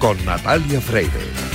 [0.00, 1.53] con Natalia Freire.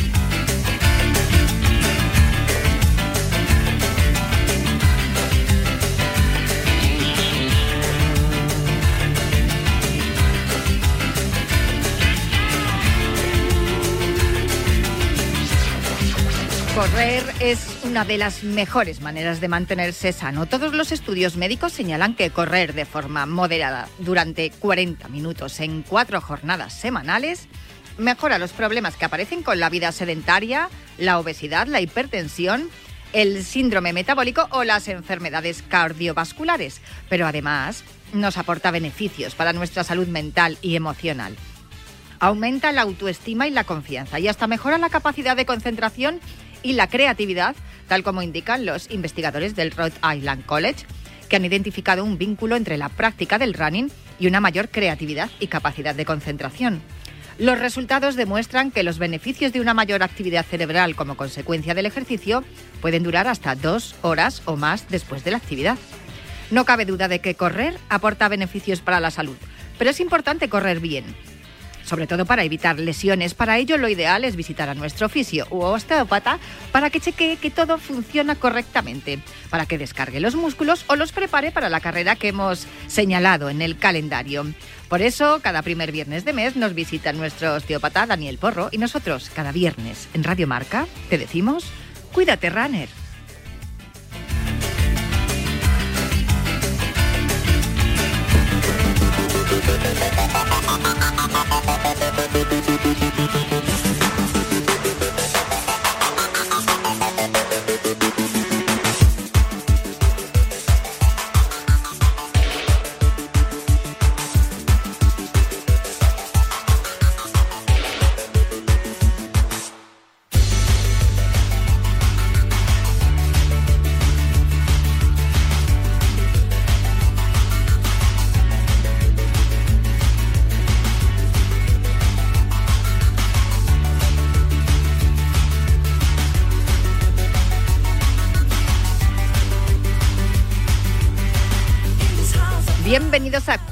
[16.79, 20.45] Correr es una de las mejores maneras de mantenerse sano.
[20.45, 26.21] Todos los estudios médicos señalan que correr de forma moderada durante 40 minutos en cuatro
[26.21, 27.49] jornadas semanales
[27.97, 32.69] mejora los problemas que aparecen con la vida sedentaria, la obesidad, la hipertensión,
[33.11, 36.79] el síndrome metabólico o las enfermedades cardiovasculares.
[37.09, 37.83] Pero además
[38.13, 41.35] nos aporta beneficios para nuestra salud mental y emocional.
[42.21, 46.21] Aumenta la autoestima y la confianza y hasta mejora la capacidad de concentración
[46.63, 47.55] y la creatividad,
[47.87, 50.85] tal como indican los investigadores del Rhode Island College,
[51.27, 55.47] que han identificado un vínculo entre la práctica del running y una mayor creatividad y
[55.47, 56.81] capacidad de concentración.
[57.37, 62.43] Los resultados demuestran que los beneficios de una mayor actividad cerebral como consecuencia del ejercicio
[62.81, 65.77] pueden durar hasta dos horas o más después de la actividad.
[66.51, 69.37] No cabe duda de que correr aporta beneficios para la salud,
[69.77, 71.05] pero es importante correr bien,
[71.89, 73.33] sobre todo para evitar lesiones.
[73.33, 76.39] Para ello lo ideal es visitar a nuestro fisio u osteópata
[76.71, 81.51] para que chequee que todo funciona correctamente, para que descargue los músculos o los prepare
[81.51, 84.45] para la carrera que hemos señalado en el calendario.
[84.87, 89.31] Por eso, cada primer viernes de mes nos visita nuestro osteópata Daniel Porro y nosotros,
[89.33, 91.65] cada viernes en Radio Marca, te decimos,
[92.13, 92.98] cuídate, runner.
[99.59, 100.01] Bienvenidos
[102.67, 102.68] a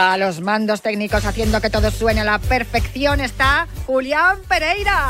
[0.00, 5.08] A los mandos técnicos haciendo que todo suene a la perfección está Julián Pereira.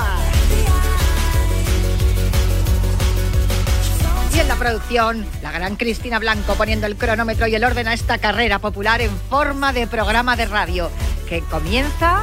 [4.35, 7.93] Y en la producción, la gran Cristina Blanco poniendo el cronómetro y el orden a
[7.93, 10.91] esta carrera popular en forma de programa de radio
[11.29, 12.23] que comienza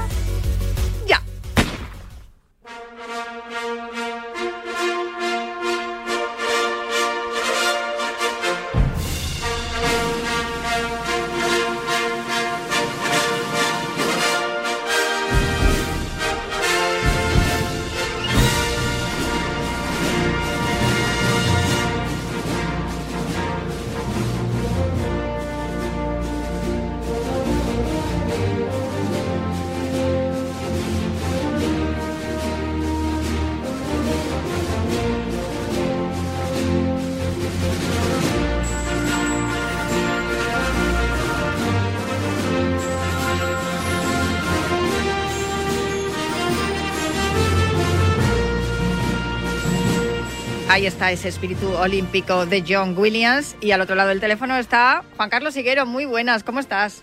[50.75, 53.55] Ahí está ese espíritu olímpico de John Williams.
[53.61, 55.85] Y al otro lado del teléfono está Juan Carlos Higuero.
[55.85, 57.01] Muy buenas, ¿cómo estás?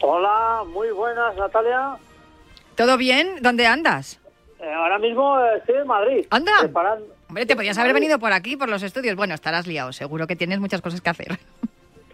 [0.00, 1.96] Hola, muy buenas, Natalia.
[2.76, 3.38] ¿Todo bien?
[3.40, 4.20] ¿Dónde andas?
[4.60, 6.26] Eh, ahora mismo estoy en Madrid.
[6.30, 6.52] ¿Anda?
[7.28, 9.16] Hombre, te podías haber venido por aquí, por los estudios.
[9.16, 11.36] Bueno, estarás liado, seguro que tienes muchas cosas que hacer.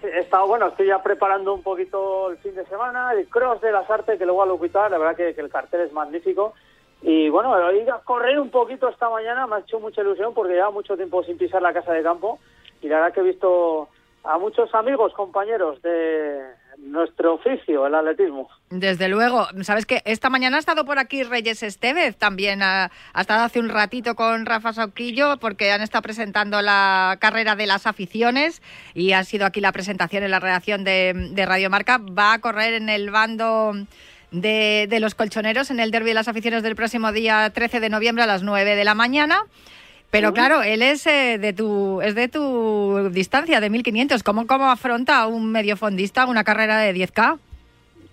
[0.03, 3.71] he estado, bueno, estoy ya preparando un poquito el fin de semana, el cross de
[3.71, 6.55] las artes que luego a lo quitar, la verdad que el cartel es magnífico.
[7.03, 10.55] Y bueno, ido a correr un poquito esta mañana, me ha hecho mucha ilusión porque
[10.55, 12.39] lleva mucho tiempo sin pisar la casa de campo
[12.83, 13.89] y la verdad que he visto
[14.25, 16.43] a muchos amigos, compañeros de,
[16.79, 18.49] nuestro oficio, el atletismo.
[18.71, 19.47] Desde luego.
[19.63, 23.69] Sabes que esta mañana ha estado por aquí Reyes Estevez, también ha, estado hace un
[23.69, 28.63] ratito con Rafa Sauquillo porque han estado presentando la carrera de las aficiones
[28.95, 31.99] y ha sido aquí la presentación en la redacción de, de Radio Marca.
[31.99, 33.73] Va a correr en el bando
[34.31, 37.89] de, de los colchoneros en el Derby de las Aficiones del próximo día 13 de
[37.89, 39.45] noviembre a las 9 de la mañana.
[40.11, 44.23] Pero claro, él es eh, de tu es de tu distancia, de 1500.
[44.25, 47.39] ¿Cómo, cómo afronta un mediofondista una carrera de 10K?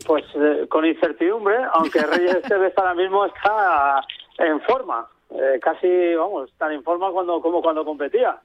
[0.05, 4.01] Pues eh, con incertidumbre, aunque Reyes Esteves ahora mismo está
[4.37, 5.07] en forma.
[5.31, 8.37] Eh, casi, vamos, tan en forma cuando, como cuando competía.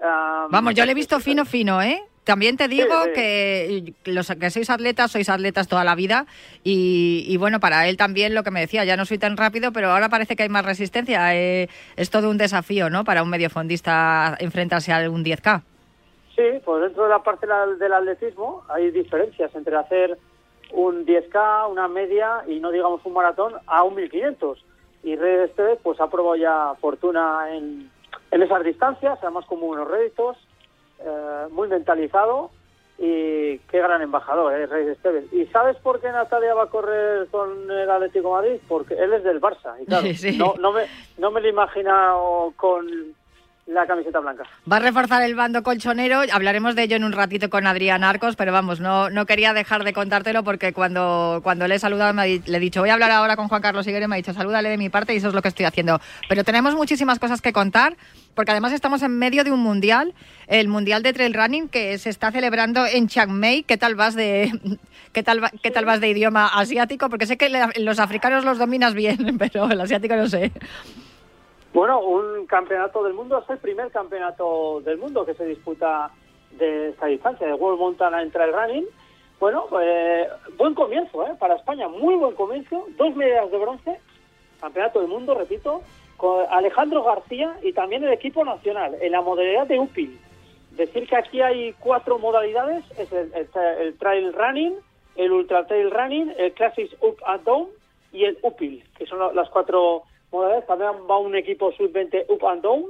[0.00, 2.02] vamos, yo le he visto fino, fino, ¿eh?
[2.26, 6.26] También te digo que los que sois atletas, sois atletas toda la vida
[6.64, 9.92] y, bueno, para él también lo que me decía, ya no soy tan rápido, pero
[9.92, 11.36] ahora parece que hay más resistencia.
[11.36, 13.04] Eh, es todo un desafío, ¿no?
[13.04, 15.62] Para un mediofondista enfrentarse a un 10K.
[16.34, 17.46] Sí, pues dentro de la parte
[17.78, 20.18] del atletismo hay diferencias entre hacer
[20.72, 24.64] un 10K, una media y no digamos un maratón a un 1500.
[25.04, 27.88] Y Red este pues ha probado ya fortuna en,
[28.32, 30.36] en esas distancias, además como unos réditos
[30.98, 32.50] eh, muy mentalizado
[32.98, 34.66] y qué gran embajador, ¿eh?
[34.66, 35.32] Reyes Esteves.
[35.32, 38.58] ¿Y sabes por qué Natalia va a correr con el Atlético Madrid?
[38.66, 39.74] Porque él es del Barça.
[39.80, 40.06] Y claro,
[40.36, 40.86] no, no, me,
[41.18, 42.86] no me lo he imaginado con
[43.66, 44.44] la camiseta blanca.
[44.70, 46.20] Va a reforzar el bando colchonero.
[46.32, 49.82] Hablaremos de ello en un ratito con Adrián Arcos, pero vamos, no, no quería dejar
[49.82, 53.10] de contártelo porque cuando, cuando le he saludado me le he dicho, voy a hablar
[53.10, 55.34] ahora con Juan Carlos Higuero me ha dicho, salúdale de mi parte y eso es
[55.34, 56.00] lo que estoy haciendo.
[56.28, 57.96] Pero tenemos muchísimas cosas que contar
[58.34, 60.14] porque además estamos en medio de un mundial,
[60.46, 63.64] el Mundial de Trail Running que se está celebrando en Chiang Mai.
[63.64, 64.52] ¿Qué tal vas de,
[65.12, 67.08] qué tal, qué tal vas de idioma asiático?
[67.08, 70.52] Porque sé que los africanos los dominas bien, pero el asiático no sé.
[71.76, 76.10] Bueno, un campeonato del mundo es el primer campeonato del mundo que se disputa
[76.52, 78.86] de esta distancia, de World Mountain Trail Running.
[79.38, 80.26] Bueno, pues
[80.56, 81.34] buen comienzo ¿eh?
[81.38, 84.00] para España, muy buen comienzo, dos medallas de bronce,
[84.58, 85.82] campeonato del mundo, repito,
[86.16, 90.18] con Alejandro García y también el equipo nacional en la modalidad de UPIL.
[90.70, 94.76] Decir que aquí hay cuatro modalidades, es el, Trail Running,
[95.16, 97.68] el Ultra Trail Running, el Classic Up and Down
[98.14, 100.04] y el UPIL, que son las cuatro
[100.66, 102.84] también va un equipo sub-20 up and down.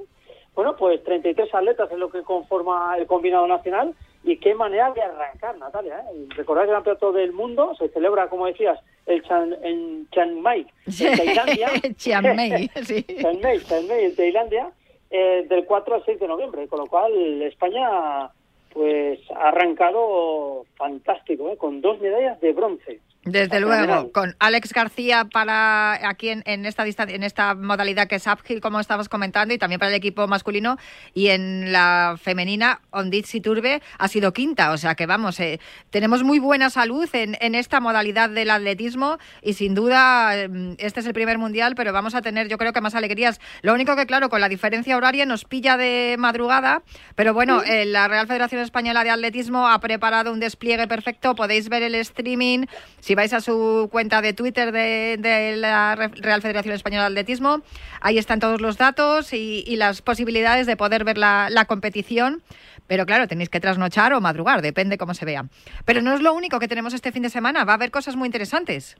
[0.54, 3.94] Bueno, pues 33 atletas es lo que conforma el combinado nacional.
[4.24, 5.98] Y qué manera de arrancar, Natalia.
[5.98, 6.26] ¿eh?
[6.30, 9.22] Recordad que el campeonato del mundo se celebra, como decías, el
[9.62, 11.68] en Chiang Mai, en Tailandia.
[11.96, 13.04] Chiang Mai, sí.
[13.04, 14.72] Chiang Mai, Chiang Mai, en Tailandia,
[15.10, 16.66] eh, del 4 al 6 de noviembre.
[16.66, 18.30] Con lo cual, España
[18.76, 21.56] pues ha arrancado fantástico, ¿eh?
[21.56, 23.00] con dos medallas de bronce.
[23.26, 28.60] Desde luego, con Alex García para aquí en, esta en esta modalidad que es uphill,
[28.60, 30.76] como estabas comentando, y también para el equipo masculino,
[31.12, 35.58] y en la femenina, Ondit Siturbe ha sido quinta, o sea que vamos, eh,
[35.90, 41.00] tenemos muy buena salud en, en, esta modalidad del atletismo y sin duda em, este
[41.00, 43.40] es el primer mundial, pero vamos a tener yo creo que más alegrías.
[43.62, 46.84] Lo único que claro, con la diferencia horaria nos pilla de madrugada,
[47.16, 51.68] pero bueno, eh, la Real Federación Española de Atletismo ha preparado un despliegue perfecto, podéis
[51.68, 52.66] ver el streaming.
[53.00, 57.62] Si vais a su cuenta de Twitter de, la Real Federación Española de Atletismo,
[58.00, 62.42] ahí están todos los datos y, las posibilidades de poder ver la, competición.
[62.86, 65.46] Pero claro, tenéis que trasnochar o madrugar, depende cómo se vea.
[65.84, 68.14] Pero no es lo único que tenemos este fin de semana, va a haber cosas
[68.14, 68.96] muy interesantes.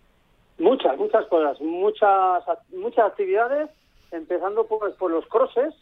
[0.58, 2.42] Muchas, muchas cosas, muchas,
[2.72, 3.70] muchas actividades,
[4.10, 5.72] empezando por, por los crosses.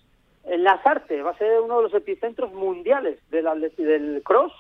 [0.45, 3.47] En Lazarte va a ser uno de los epicentros mundiales del,
[3.79, 4.53] del cross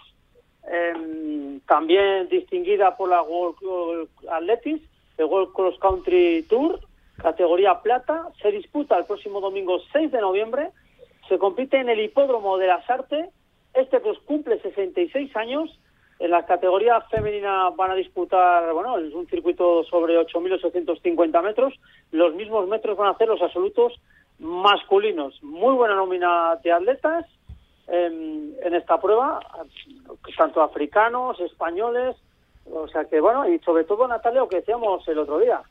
[0.66, 4.82] Em, también distinguida por la World Athletics,
[5.18, 6.80] el World Cross Country Tour,
[7.16, 10.70] categoría plata, se disputa el próximo domingo 6 de noviembre,
[11.28, 13.28] se compite en el hipódromo de las artes,
[13.74, 15.78] este pues cumple 66 años,
[16.18, 21.74] en la categoría femenina van a disputar, bueno, es un circuito sobre 8.850 metros,
[22.10, 24.00] los mismos metros van a hacer los absolutos
[24.38, 27.26] masculinos, muy buena nómina de atletas,
[27.88, 29.40] en, esta prueba,
[30.36, 32.16] tanto africanos, españoles,
[32.72, 35.62] o sea que bueno, y sobre todo Natalia, lo que decíamos el otro día,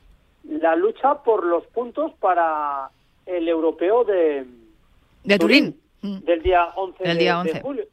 [0.44, 2.90] la lucha por los puntos para
[3.26, 4.46] el europeo de,
[5.24, 6.18] de Turín, mm.
[6.18, 7.84] del día 11, de, julio.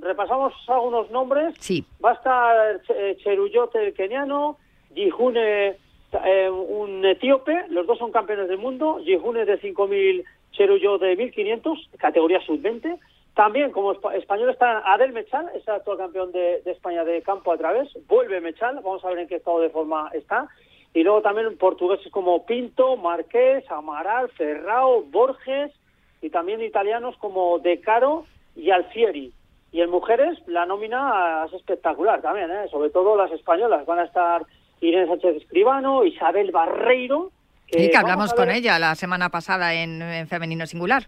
[0.00, 1.54] repasamos algunos nombres.
[1.58, 1.84] Sí.
[2.04, 4.58] Va a estar eh, Cheruyote el keniano,
[4.94, 5.76] Jihune
[6.12, 11.88] eh, un etíope, los dos son campeones del mundo, Jihune de 5.000, Cheruyot de 1.500,
[11.98, 12.98] categoría sub-20,
[13.34, 17.58] también, como español, está Adel Mechal, es el actual campeón de, España de campo a
[17.58, 17.88] través.
[18.06, 20.48] Vuelve Mechal, vamos a ver en qué estado de forma está.
[20.92, 25.72] Y luego también portugueses como Pinto, Marqués, Amaral, Ferrao, Borges
[26.20, 29.32] y también italianos como De Caro y Alfieri.
[29.72, 32.68] Y en mujeres la nómina es espectacular también, ¿eh?
[32.70, 33.86] sobre todo las españolas.
[33.86, 34.42] Van a estar
[34.80, 37.30] Irene Sánchez Escribano, Isabel Barreiro.
[37.68, 41.04] Que y que hablamos con ella la semana pasada en, Femenino Singular.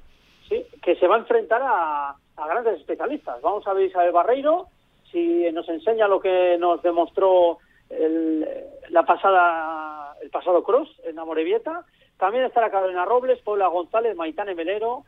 [0.83, 3.41] Que se va a enfrentar a, grandes especialistas.
[3.41, 4.67] Vamos a ver Isabel Barreiro,
[5.11, 7.59] si nos enseña lo que nos demostró
[7.89, 8.47] el,
[8.91, 11.85] la pasada, el pasado cross en Amorebieta.
[12.19, 15.05] También estará Carolina Robles, Paula González, Maitane Melero,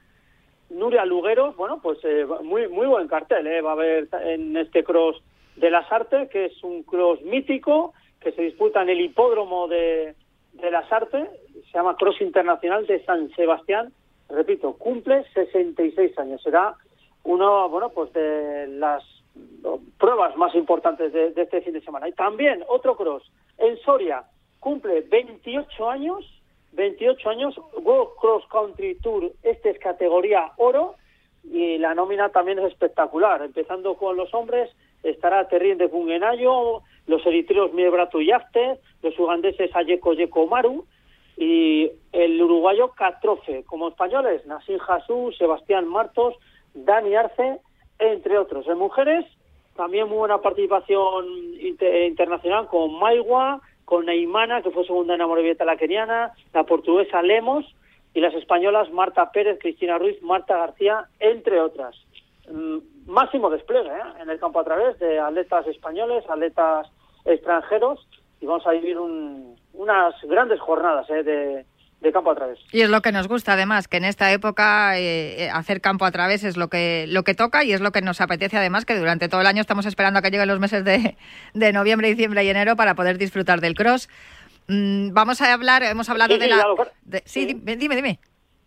[0.70, 4.82] Nuria Lugueros, bueno, pues eh, muy muy buen cartel, eh, va a haber en este
[4.82, 5.22] cross
[5.56, 10.14] de las artes, que es un cross mítico que se disputa en el hipódromo de,
[10.54, 13.92] de las artes, se llama Cross Internacional de San Sebastián,
[14.34, 16.74] repito, cumple 66 años, será
[17.24, 19.02] uno, bueno, pues de las
[19.98, 22.08] pruebas más importantes de, de este fin de semana.
[22.08, 24.24] Y también otro cross en Soria,
[24.60, 26.24] cumple 28 años
[26.74, 30.94] 28 años, World Cross Country Tour, este es categoría oro
[31.44, 33.42] y la nómina también es espectacular.
[33.42, 34.70] Empezando con los hombres,
[35.02, 40.86] estará Terrien de Fungenayo, los eritreos Miebrato Yafte, los ugandeses Ayeko Yeko Maru
[41.36, 43.64] y el uruguayo Catrofe.
[43.64, 46.34] Como españoles, Nassim Jasú, Sebastián Martos,
[46.74, 47.60] Dani Arce,
[47.98, 48.66] entre otros.
[48.68, 49.26] En mujeres,
[49.76, 51.26] también muy buena participación
[51.60, 57.64] internacional con Maigua, con Neymana, que fue segunda en Amorebieta la keniana, la portuguesa Lemos
[58.14, 61.96] y las españolas Marta Pérez, Cristina Ruiz, Marta García, entre otras.
[62.50, 64.22] Mm, máximo despliegue ¿eh?
[64.22, 66.88] en el campo a través de atletas españoles, atletas
[67.24, 68.06] extranjeros
[68.44, 71.22] y vamos a vivir unas grandes jornadas ¿eh?
[71.22, 71.64] de,
[72.00, 72.58] de campo a través.
[72.72, 76.10] Y es lo que nos gusta además, que en esta época eh, hacer campo a
[76.10, 78.98] través es lo que, lo que toca y es lo que nos apetece además, que
[78.98, 81.16] durante todo el año estamos esperando a que lleguen los meses de,
[81.54, 84.10] de noviembre, diciembre y enero para poder disfrutar del cross.
[84.68, 86.66] Mm, vamos a hablar, hemos hablado de la...
[87.24, 88.18] sí, dime, dime.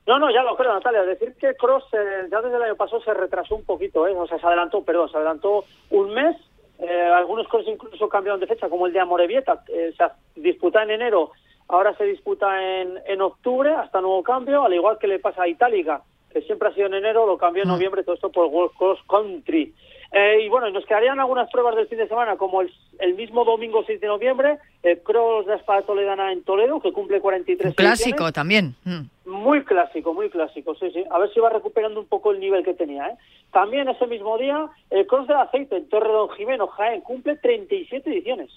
[0.07, 1.03] No, no, ya lo creo, Natalia.
[1.03, 4.15] Decir que Cross eh, ya desde el año pasado se retrasó un poquito, ¿eh?
[4.15, 6.37] o sea, se adelantó, perdón, se adelantó un mes.
[6.79, 9.63] Eh, algunos Cross incluso cambiaron de fecha, como el de Amorebieta.
[9.67, 11.31] Eh, se disputa en enero
[11.69, 15.47] Ahora se disputa en, en octubre hasta nuevo cambio, al igual que le pasa a
[15.49, 17.71] Itálica, que siempre ha sido en enero, lo cambió en mm.
[17.73, 19.73] noviembre, todo esto por World Cross Country.
[20.11, 23.43] Eh, y bueno, nos quedarían algunas pruebas del fin de semana, como el, el mismo
[23.43, 28.31] domingo 6 de noviembre, el Cross de Espada Toledana en Toledo, que cumple 43 Clásico
[28.31, 28.75] también.
[28.85, 29.29] Mm.
[29.29, 31.03] Muy clásico, muy clásico, sí, sí.
[31.11, 33.07] A ver si va recuperando un poco el nivel que tenía.
[33.09, 33.17] ¿eh?
[33.51, 38.09] También ese mismo día, el Cross del Aceite en Torre Don Jimeno, Jaén, cumple 37
[38.09, 38.49] ediciones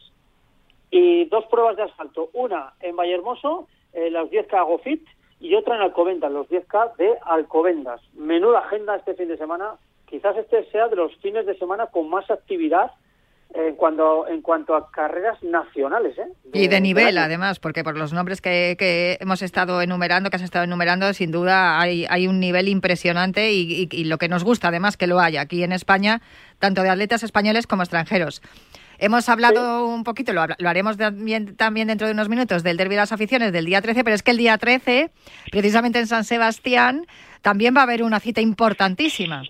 [0.91, 5.07] y dos pruebas de asfalto, una en Vallehermoso, eh, los 10K GoFit,
[5.41, 8.01] y otra en Alcobendas, los 10K de Alcobendas.
[8.15, 9.77] Menuda agenda este fin de semana.
[10.11, 12.91] Quizás este sea de los fines de semana con más actividad
[13.55, 16.17] en cuanto, en cuanto a carreras nacionales.
[16.19, 16.29] ¿eh?
[16.53, 20.43] y de nivel, además, porque por los nombres que, que, hemos estado enumerando, que has
[20.43, 24.69] estado enumerando, sin duda hay, hay un nivel impresionante y, y, lo que nos gusta,
[24.69, 26.23] además, que lo haya aquí en España,
[26.59, 28.41] tanto de atletas españoles como extranjeros.
[28.99, 33.01] Hemos hablado un poquito, lo, haremos también, también, dentro de unos minutos, del Derby de
[33.01, 35.11] las Aficiones del día 13, pero es que el día 13,
[35.51, 37.07] precisamente en San Sebastián,
[37.41, 39.43] también va a haber una cita importantísima.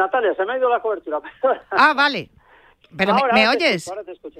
[0.00, 1.20] Natalia, se me ha ido la cobertura.
[1.70, 2.30] Ah, vale.
[2.96, 3.88] Pero me, oyes?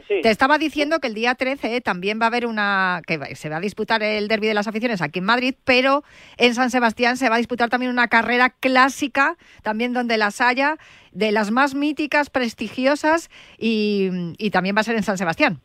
[0.09, 3.59] te, estaba diciendo que el día 13 también va a haber una que se va
[3.59, 6.03] a disputar el Derby de las Aficiones aquí en Madrid, pero
[6.37, 10.79] en San Sebastián se va a disputar también una carrera clásica, también donde las haya,
[11.13, 15.61] de las más míticas, prestigiosas y, también va a ser en San Sebastián.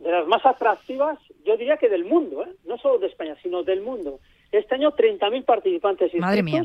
[0.00, 2.52] De las más atractivas, yo diría que del mundo, ¿eh?
[2.64, 4.18] no solo de España, sino del mundo.
[4.50, 6.64] Este año 30.000 participantes Madre mía.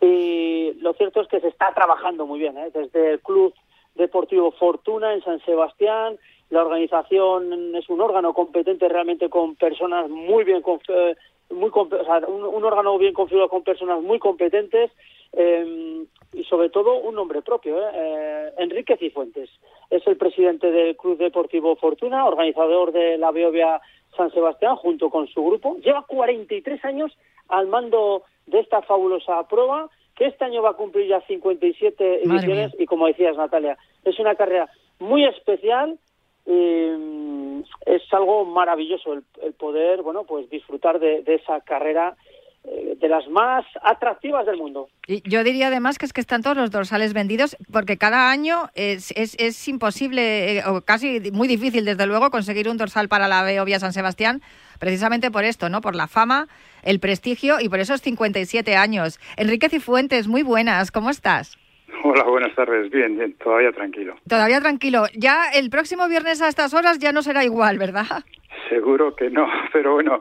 [0.00, 2.70] Y lo cierto es que se está trabajando muy bien, ¿eh?
[2.72, 3.54] desde el club
[3.94, 6.18] Deportivo Fortuna en San Sebastián.
[6.48, 11.16] La organización es un órgano competente realmente con personas muy bien, eh,
[11.50, 14.90] muy un, órgano bien configurado con personas muy competentes
[15.32, 18.52] eh, y sobre todo un nombre propio, ¿eh?
[18.58, 19.50] Enrique Cifuentes.
[19.90, 23.80] Es el presidente del Club Deportivo Fortuna, organizador de la Beovia
[24.16, 25.76] San Sebastián junto con su grupo.
[25.78, 27.12] Lleva 43 años
[27.50, 32.72] al mando de esta fabulosa prueba que este año va a cumplir ya 57 ediciones
[32.78, 35.98] y como decías Natalia, es una carrera muy especial
[36.46, 42.16] y es algo maravilloso el, poder, bueno, pues disfrutar de, esa carrera
[42.64, 44.88] de las más atractivas del mundo.
[45.06, 48.68] Y yo diría además que es que están todos los dorsales vendidos porque cada año
[48.74, 53.28] es, es, es imposible eh, o casi muy difícil desde luego conseguir un dorsal para
[53.28, 54.42] la Beovia San Sebastián
[54.78, 55.80] precisamente por esto, ¿no?
[55.80, 56.46] Por la fama,
[56.82, 59.18] el prestigio y por esos 57 años.
[59.36, 61.58] Enrique Cifuentes, muy buenas, ¿cómo estás?
[62.02, 62.90] Hola, buenas tardes.
[62.90, 64.16] Bien, bien, todavía tranquilo.
[64.28, 65.04] Todavía tranquilo.
[65.14, 68.24] Ya el próximo viernes a estas horas ya no será igual, ¿verdad?
[68.68, 70.20] Seguro que no, pero bueno,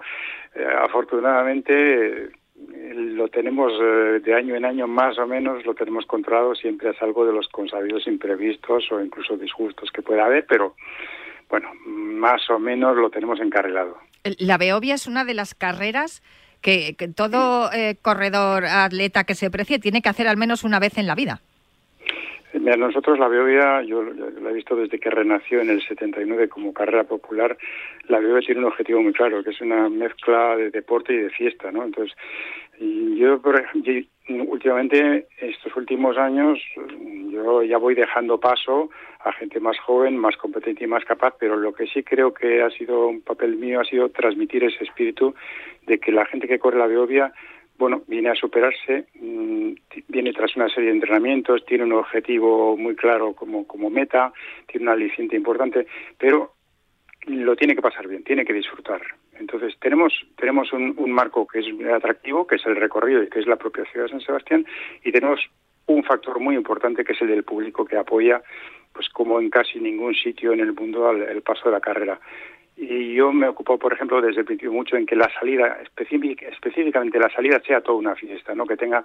[0.56, 2.32] eh, afortunadamente
[2.94, 7.01] lo tenemos eh, de año en año más o menos, lo tenemos controlado, siempre es
[7.01, 10.75] algo de los consabidos imprevistos o incluso disgustos que pueda haber, pero
[11.50, 13.98] bueno, más o menos lo tenemos encarrilado.
[14.38, 16.22] La Beovia es una de las carreras
[16.62, 20.98] que, todo eh, corredor atleta que se precie tiene que hacer al menos una vez
[20.98, 21.41] en la vida.
[22.53, 26.74] Mira, nosotros la Beovia, yo la he visto desde que renació en el 79 como
[26.74, 27.56] carrera popular,
[28.08, 31.29] la Beovia tiene un objetivo muy claro, que es una mezcla de deporte y de
[31.29, 31.84] fiesta, ¿no?
[31.84, 32.18] Entonces,
[32.79, 33.39] yo,
[34.48, 36.60] últimamente, estos últimos años,
[37.29, 38.89] yo ya voy dejando paso
[39.20, 42.63] a gente más joven, más competente y más capaz, pero lo que sí creo que
[42.63, 45.36] ha sido un papel mío ha sido transmitir ese espíritu
[45.86, 47.32] de que la gente que corre la Beovia
[47.80, 49.72] bueno, viene a superarse, mm,
[50.10, 54.34] viene tras una serie de entrenamientos, tiene un objetivo muy claro como, como meta,
[54.68, 56.52] tiene una aliciente importante, pero
[57.26, 59.02] lo tiene que pasar bien, tiene que disfrutar.
[59.40, 63.40] Entonces tenemos tenemos un, un marco que es atractivo, que es el recorrido y que
[63.40, 64.66] es la propia ciudad de San Sebastián,
[65.06, 65.40] y tenemos
[65.86, 68.42] un factor muy importante que es el del público que apoya,
[68.92, 72.20] pues como en casi ningún sitio en el mundo, el paso de la carrera.
[72.82, 77.20] Y yo me ocupo, por ejemplo, desde el principio mucho en que la salida, específicamente
[77.20, 78.66] la salida, sea toda una fiesta, ¿no?
[78.66, 79.04] Que tenga,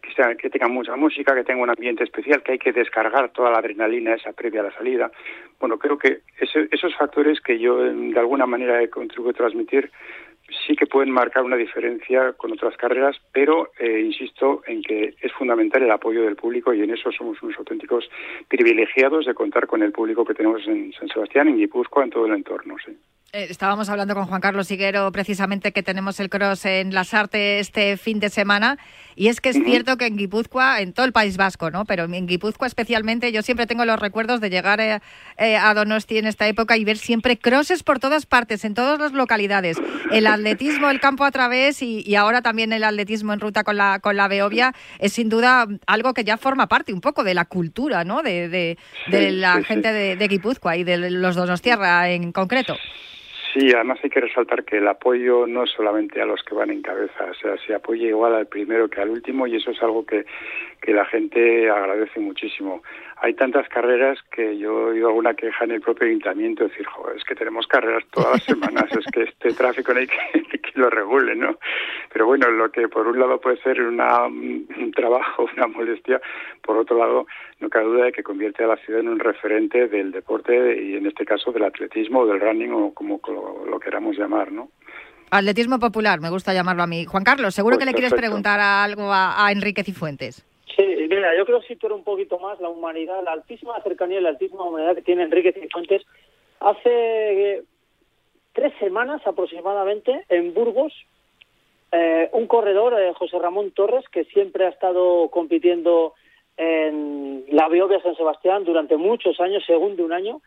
[0.00, 3.28] que, sea, que tenga mucha música, que tenga un ambiente especial, que hay que descargar
[3.28, 5.12] toda la adrenalina esa previa a la salida.
[5.60, 9.90] Bueno, creo que esos factores que yo de alguna manera he contribuido a transmitir
[10.66, 15.32] sí que pueden marcar una diferencia con otras carreras, pero eh, insisto en que es
[15.32, 18.08] fundamental el apoyo del público y en eso somos unos auténticos
[18.48, 22.26] privilegiados de contar con el público que tenemos en San Sebastián, en Guipúzcoa, en todo
[22.26, 22.76] el entorno.
[22.84, 22.96] Sí.
[23.34, 27.62] Eh, estábamos hablando con Juan Carlos Higuero precisamente que tenemos el cross en Las Artes
[27.62, 28.78] este fin de semana
[29.16, 31.84] y es que es cierto que en Guipúzcoa, en todo el País Vasco, ¿no?
[31.84, 35.00] Pero en Guipúzcoa especialmente yo siempre tengo los recuerdos de llegar eh,
[35.36, 39.00] eh, a Donosti en esta época y ver siempre crosses por todas partes, en todas
[39.00, 39.78] las localidades.
[40.12, 43.98] El atletismo, el campo a través y, ahora también el atletismo en ruta con la,
[43.98, 47.46] con la Beovia es sin duda algo que ya forma parte un poco de la
[47.46, 48.22] cultura, ¿no?
[48.22, 52.76] De, de, la gente de, de Guipúzcoa y de los Donostierra en concreto.
[53.54, 56.70] Sí, además hay que resaltar que el apoyo no es solamente a los que van
[56.70, 59.80] en cabeza, o sea, se apoya igual al primero que al último y eso es
[59.80, 60.26] algo que,
[60.82, 62.82] que la gente agradece muchísimo
[63.24, 67.16] hay tantas carreras que yo he oído alguna queja en el propio ayuntamiento, decir, joder,
[67.16, 70.72] es que tenemos carreras todas las semanas, es que este tráfico no hay que, que,
[70.74, 71.56] lo regule, ¿no?
[72.12, 76.20] Pero bueno, lo que por un lado puede ser una, un trabajo, una molestia,
[76.60, 77.26] por otro lado,
[77.60, 80.96] no cabe duda de que convierte a la ciudad en un referente del deporte y
[80.96, 83.22] en este caso del atletismo o del running o como
[83.66, 84.68] lo, queramos llamar, ¿no?
[85.30, 87.06] Atletismo popular, me gusta llamarlo a mí.
[87.06, 90.44] Juan Carlos, seguro pues que le quieres preguntar algo a, a Enrique Cifuentes.
[90.76, 94.22] Sí, mira, yo creo que situar un poquito más la humanidad, la altísima cercanía y
[94.22, 96.02] la altísima humanidad que tiene Enrique Cifuentes.
[96.60, 97.62] Hace
[98.52, 100.92] tres semanas aproximadamente en Burgos,
[101.92, 106.14] eh, un corredor, eh, José Ramón Torres, que siempre ha estado compitiendo
[106.56, 110.40] en la Biobia San Sebastián durante muchos años, según de un año,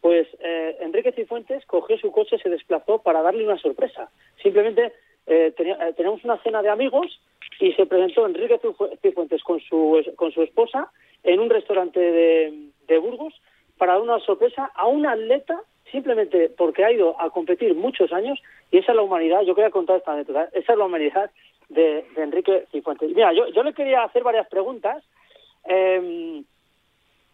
[0.00, 4.10] pues eh, Enrique Cifuentes cogió su coche se desplazó para darle una sorpresa.
[4.42, 4.92] Simplemente
[5.26, 7.20] teníamos una cena de amigos
[7.60, 8.60] y se presentó Enrique
[9.00, 10.90] Cifuentes con su, con su esposa
[11.22, 13.34] en un restaurante de, Burgos
[13.76, 15.60] para dar una sorpresa a un atleta
[15.90, 19.70] simplemente porque ha ido a competir muchos años y esa es la humanidad, yo quería
[19.70, 21.30] contar esta anécdota, esa es la humanidad
[21.68, 23.10] de, Enrique Cifuentes.
[23.14, 25.02] Mira, yo, yo le quería hacer varias preguntas.
[25.66, 26.42] Eh,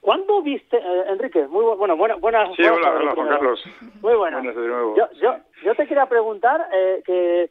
[0.00, 1.46] ¿Cuándo viste, eh, Enrique?
[1.46, 2.54] Muy bueno, buena, buenas.
[2.56, 3.62] Sí, hola, Juan Carlos.
[4.00, 4.42] Muy buenas.
[4.44, 7.50] Yo, yo, yo, te quería preguntar eh, que eh,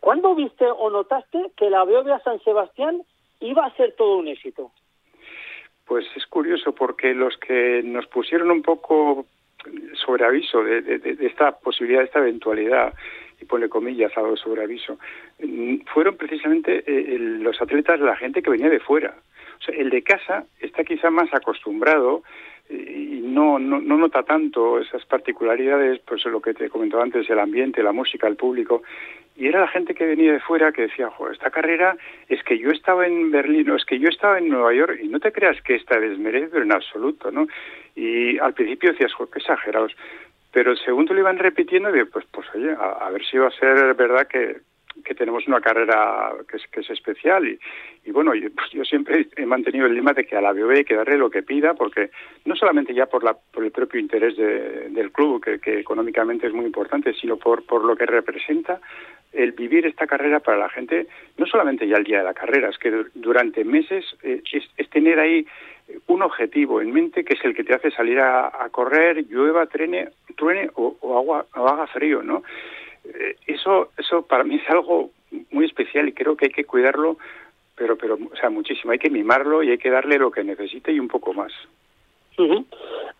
[0.00, 3.02] ¿Cuándo viste o notaste que la Beovia San Sebastián
[3.40, 4.72] iba a ser todo un éxito?
[5.86, 9.26] Pues es curioso porque los que nos pusieron un poco
[9.94, 12.94] sobre aviso de, esta posibilidad, de esta eventualidad,
[13.40, 14.98] y pone comillas a sobre aviso,
[15.38, 19.14] mm, fueron precisamente eh, los atletas, la gente que venía de fuera.
[19.58, 22.22] O sea, el de casa está quizá más acostumbrado
[22.70, 27.38] y no, no, no, nota tanto esas particularidades, pues lo que te comentaba antes, el
[27.38, 28.82] ambiente, la música, el público,
[29.36, 31.96] y era la gente que venía de fuera que decía, Joder, esta carrera
[32.28, 35.08] es que yo estaba en Berlín o es que yo estaba en Nueva York y
[35.08, 37.46] no te creas que esta desmerece, pero en absoluto, ¿no?
[37.94, 39.96] Y al principio decías, Joder, qué exagerados.
[40.52, 43.52] Pero el segundo lo iban repitiendo y pues, pues oye, a, ver si va a
[43.52, 44.58] ser verdad que,
[45.04, 47.58] que tenemos una carrera que es, que es especial y,
[48.04, 50.78] y bueno, yo, pues yo siempre he mantenido el lema de que a la BOE
[50.78, 52.10] hay que darle lo que pida porque
[52.44, 56.64] no solamente ya por, la, por el propio interés del club, que, económicamente es muy
[56.64, 58.80] importante, sino por, por lo que representa
[59.32, 61.06] el vivir esta carrera para la gente,
[61.38, 65.20] no solamente ya el día de la carrera, es que durante meses eh, es, tener
[65.20, 65.46] ahí
[66.08, 70.08] un objetivo en mente que es el que te hace salir a, correr, llueva, trene,
[70.36, 72.42] truene o, agua, o haga frío, ¿no?
[73.04, 75.10] Eh, eso, eso para mí es algo
[75.50, 77.16] muy especial y creo que hay que cuidarlo,
[77.76, 78.92] pero, pero, o sea, muchísimo.
[78.92, 81.52] Hay que mimarlo y hay que darle lo que necesite y un poco más.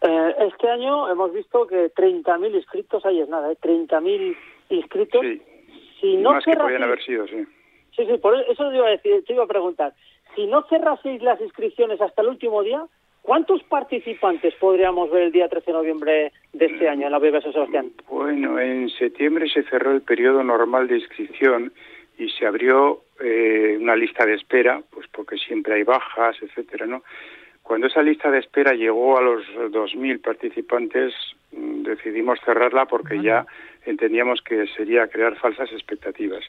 [0.02, 3.56] Eh, este año hemos visto que 30.000 inscritos, ahí es nada, ¿eh?
[3.60, 4.36] 30.000
[4.70, 5.20] inscritos.
[5.20, 5.42] Sí.
[6.00, 7.44] Si no más que podían haber sido, sí.
[7.94, 9.92] Sí, sí, por eso te iba a decir, te iba a preguntar.
[10.34, 12.84] Si no cerraseis las inscripciones hasta el último día,
[13.30, 17.40] ¿cuántos participantes podríamos ver el día 13 de noviembre de este año en la BB
[17.40, 17.92] San Sebastián?
[18.08, 21.72] Bueno, en septiembre se cerró el periodo normal de inscripción
[22.18, 27.04] y se abrió eh, una lista de espera, pues porque siempre hay bajas, etcétera, ¿no?
[27.62, 31.14] Cuando esa lista de espera llegó a los 2.000 participantes,
[31.52, 33.46] mm, decidimos cerrarla porque ya
[33.86, 36.44] entendíamos que sería crear falsas expectativas.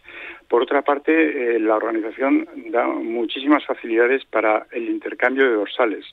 [0.48, 6.06] Por otra parte, eh, la organización da muchísimas facilidades para el intercambio de dorsales.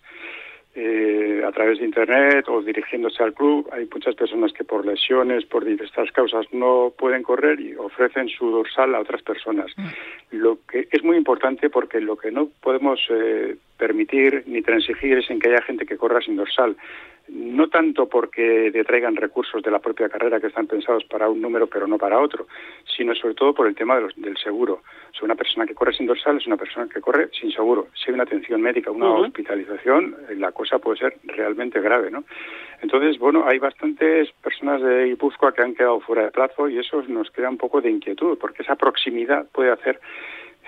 [0.80, 3.68] Eh, a través de Internet o dirigiéndose al club.
[3.72, 8.48] Hay muchas personas que por lesiones, por diversas causas, no pueden correr y ofrecen su
[8.48, 9.72] dorsal a otras personas.
[9.76, 10.36] Mm.
[10.36, 15.28] Lo que es muy importante porque lo que no podemos eh, permitir ni transigir es
[15.30, 16.76] en que haya gente que corra sin dorsal
[17.28, 21.66] no tanto porque detraigan recursos de la propia carrera que están pensados para un número
[21.66, 22.46] pero no para otro,
[22.96, 24.82] sino sobre todo por el tema de los, del seguro.
[25.20, 27.88] O una persona que corre sin dorsal es una persona que corre sin seguro.
[27.94, 32.24] Si hay una atención médica, una hospitalización, eh, la cosa puede ser realmente grave, ¿no?
[32.80, 37.02] Entonces, bueno, hay bastantes personas de Guipúzcoa que han quedado fuera de plazo y eso
[37.08, 40.00] nos crea un poco de inquietud, porque esa proximidad puede hacer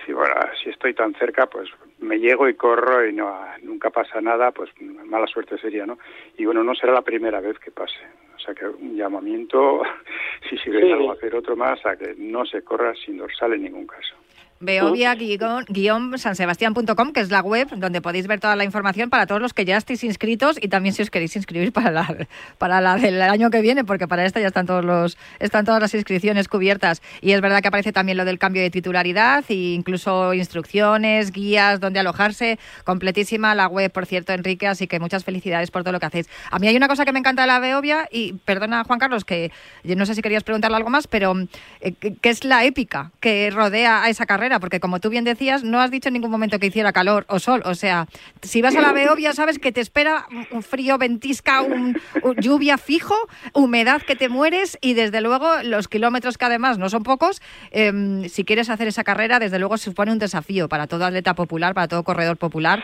[0.05, 4.21] si, bueno, si estoy tan cerca, pues me llego y corro y no nunca pasa
[4.21, 5.99] nada, pues mala suerte sería, ¿no?
[6.37, 8.01] Y bueno, no será la primera vez que pase.
[8.37, 9.83] O sea que un llamamiento,
[10.49, 13.87] si sirve algo, hacer otro más, a que no se corra sin dorsal en ningún
[13.87, 14.20] caso
[14.61, 19.65] beovia-sansebastián.com, que es la web donde podéis ver toda la información para todos los que
[19.65, 22.27] ya estéis inscritos y también si os queréis inscribir para la,
[22.59, 25.81] para la del año que viene, porque para esta ya están todos los están todas
[25.81, 27.01] las inscripciones cubiertas.
[27.23, 31.81] Y es verdad que aparece también lo del cambio de titularidad e incluso instrucciones, guías,
[31.81, 32.59] donde alojarse.
[32.85, 36.29] Completísima la web, por cierto, Enrique, así que muchas felicidades por todo lo que hacéis.
[36.51, 39.25] A mí hay una cosa que me encanta de la Beovia y perdona, Juan Carlos,
[39.25, 39.51] que
[39.85, 41.33] yo no sé si querías preguntarle algo más, pero
[41.81, 45.63] eh, que es la épica que rodea a esa carrera porque como tú bien decías,
[45.63, 47.63] no has dicho en ningún momento que hiciera calor o sol.
[47.65, 48.07] O sea,
[48.43, 51.97] si vas a la Beovia, sabes que te espera un frío, ventisca, un,
[52.39, 53.15] lluvia fijo,
[53.53, 58.25] humedad que te mueres y desde luego los kilómetros que además no son pocos, em,
[58.25, 61.89] si quieres hacer esa carrera, desde luego supone un desafío para todo atleta popular, para
[61.89, 62.83] todo corredor popular.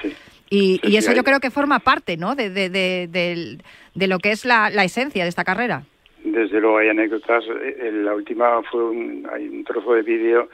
[0.48, 2.34] Y, eso yo creo que forma parte ¿no?
[2.34, 5.82] de, de, de, lo que es la, la esencia de esta carrera.
[6.24, 7.44] Desde luego hay anécdotas.
[7.48, 10.48] Eh, la última fue un, hay un trozo de vídeo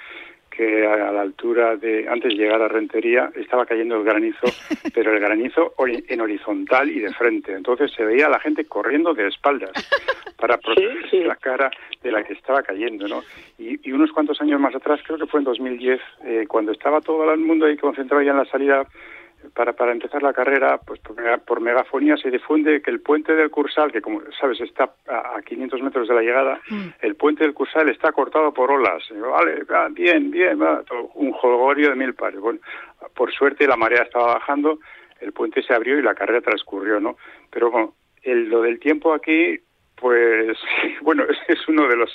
[0.54, 4.46] que a la altura de, antes de llegar a Rentería, estaba cayendo el granizo,
[4.94, 7.52] pero el granizo en horizontal y de frente.
[7.52, 9.70] Entonces se veía a la gente corriendo de espaldas
[10.36, 11.70] para proteger la cara
[12.02, 13.22] de la que estaba cayendo, ¿no?
[13.58, 17.30] Y, unos cuantos años más atrás, creo que fue en 2010, eh, cuando estaba todo
[17.32, 18.86] el mundo ahí concentrado ya en la salida
[19.54, 23.92] para, para empezar la carrera, pues por, megafonía se difunde que el puente del Cursal,
[23.92, 26.88] que como sabes está a, 500 metros de la llegada, mm.
[27.00, 29.02] el puente del Cursal está cortado por olas.
[29.12, 30.58] vale, bien, bien,
[31.14, 32.40] un jolgorio de mil pares.
[32.40, 32.60] Bueno,
[33.14, 34.78] por suerte la marea estaba bajando,
[35.20, 37.16] el puente se abrió y la carrera transcurrió, ¿no?
[37.50, 39.58] Pero bueno, el, lo del tiempo aquí
[40.02, 40.58] pues
[41.00, 42.10] bueno, es uno de los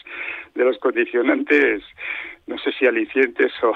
[0.53, 1.83] de los condicionantes,
[2.45, 3.73] no sé si alicientes o,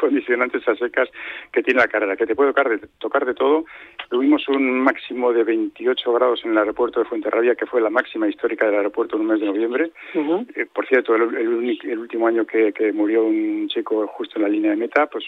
[0.00, 1.08] condicionantes a secas
[1.52, 3.66] que tiene la carrera, que te puede tocar de, tocar de todo.
[4.08, 8.28] Tuvimos un máximo de 28 grados en el aeropuerto de Fuenterrabía, que fue la máxima
[8.28, 9.90] histórica del aeropuerto en un mes de noviembre.
[10.14, 14.48] Eh, por cierto, el, el, último año que, que murió un chico justo en la
[14.48, 15.24] línea de meta, pues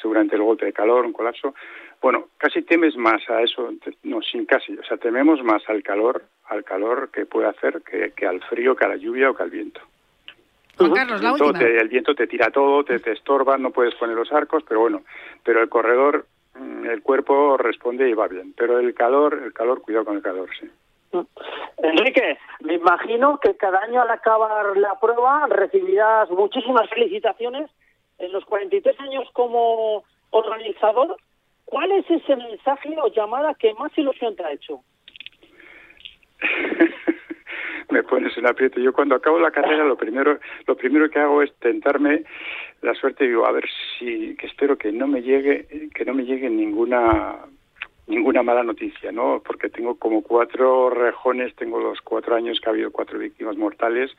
[0.00, 1.54] seguramente el golpe de calor, un colapso.
[2.00, 3.70] Bueno, casi temes más a eso,
[4.02, 8.26] no, sin casi, o sea, tememos más al calor, al calor que puede hacer que,
[8.26, 9.80] al frío, que a la lluvia o que al viento.
[10.76, 11.58] Juan Carlos, la última.
[11.58, 15.02] el viento te tira todo, te, te estorba, no puedes poner los arcos, pero bueno,
[15.42, 18.52] pero el corredor, mm, el cuerpo responde y va bien.
[18.56, 20.70] Pero el calor, el calor, cuidado con el calor, sí.
[21.78, 27.70] Enrique, me imagino que cada año al acabar la prueba recibirás muchísimas felicitaciones.
[28.18, 31.16] En los 43 años como organizador,
[31.66, 34.82] ¿Cuál es ese mensaje o llamada que más ilusión te ha hecho?
[37.90, 38.80] me pones en aprieto.
[38.80, 42.22] Yo cuando acabo la carrera lo primero lo primero que hago es tentarme
[42.82, 43.64] la suerte y digo a ver
[43.98, 47.36] si que espero que no me llegue que no me llegue ninguna
[48.06, 49.42] ninguna mala noticia, ¿no?
[49.44, 54.12] Porque tengo como cuatro rejones, tengo los cuatro años que ha habido cuatro víctimas mortales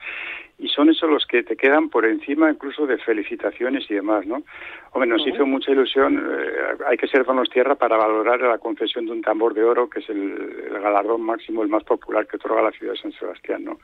[0.57, 4.43] y son esos los que te quedan por encima incluso de felicitaciones y demás, ¿no?
[4.91, 9.05] Hombre, nos hizo mucha ilusión, eh, hay que ser buenos tierra para valorar la concesión
[9.05, 12.61] de un tambor de oro, que es el, galardón máximo, el más popular que otorga
[12.61, 13.79] la ciudad de San Sebastián, ¿no?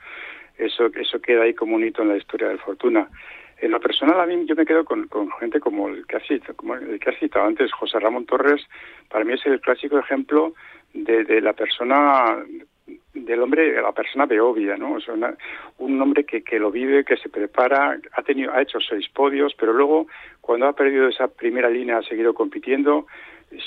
[0.57, 3.07] Eso, eso queda ahí como un hito en la historia del Fortuna.
[3.63, 5.07] En lo personal, a mí yo me quedo con,
[5.39, 8.61] gente como el, que ha como el que has citado antes, José Ramón Torres.
[9.09, 10.53] Para mí es el clásico ejemplo
[10.93, 12.43] de, la persona
[13.13, 14.95] del hombre, la persona beobia, ¿no?
[14.95, 15.13] O sea,
[15.77, 19.53] un hombre que, que lo vive, que se prepara, ha tenido, ha hecho seis podios,
[19.57, 20.07] pero luego
[20.41, 23.07] cuando ha perdido esa primera línea ha seguido compitiendo.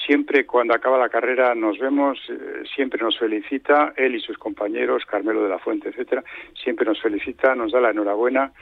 [0.04, 5.06] Siempre cuando acaba la carrera nos vemos, eh, siempre nos felicita, él y sus compañeros,
[5.06, 8.52] Carmelo de la Fuente, etcétera, siempre nos felicita, nos da la enhorabuena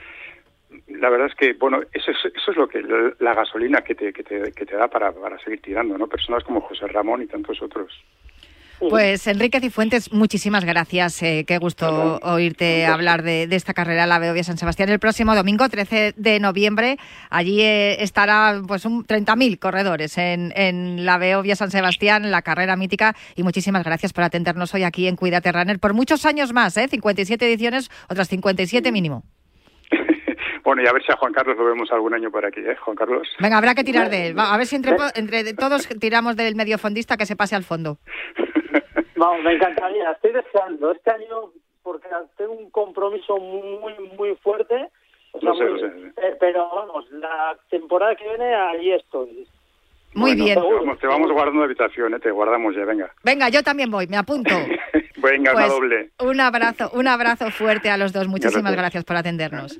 [0.87, 2.81] la verdad es que, bueno, eso es, eso es lo que
[3.19, 6.07] la gasolina que te, que te, que te da para, para seguir tirando, ¿no?
[6.07, 7.91] Personas como José Ramón y tantos otros.
[8.79, 11.21] Pues Enrique Cifuentes, muchísimas gracias.
[11.23, 15.67] Eh, qué gusto oírte hablar de, esta carrera la Beovia San Sebastián el próximo domingo
[15.69, 16.97] 13 de noviembre.
[17.29, 22.75] Allí eh, estará pues un 30.000 corredores en, en la Beovia San Sebastián, la carrera
[22.75, 23.15] mítica.
[23.35, 26.87] Y muchísimas gracias por atendernos hoy aquí en Cuídate Runner por muchos años más, ¿eh?
[26.89, 29.23] 57 ediciones, otras 57 mínimo.
[30.65, 32.75] Bueno, y a ver si a Juan Carlos lo vemos algún año por aquí, ¿eh,
[32.75, 33.27] Juan Carlos?
[33.39, 34.35] Venga, habrá que tirar de él.
[34.39, 37.99] A ver si entre, entre todos tiramos del medio fondista que se pase al fondo.
[39.15, 40.11] Vamos, me encantaría.
[40.11, 41.51] Estoy deseando este año
[41.83, 44.89] porque tengo un compromiso muy, muy fuerte.
[45.39, 45.85] no sé, no sé,
[46.17, 49.47] eh, pero vamos, la temporada que viene allí estoy.
[50.15, 50.57] Muy bien.
[50.99, 52.19] Te vamos, guardando la habitación, ¿eh?
[52.19, 53.11] te guardamos ya, venga.
[53.23, 54.49] Venga, yo también voy, me apunto.
[55.17, 56.09] venga, una pues, doble.
[56.19, 58.27] Un abrazo, un abrazo fuerte a los dos.
[58.27, 59.79] Muchísimas gracias, por atendernos.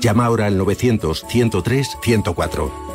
[0.00, 2.89] Llama ahora al 900 103 104.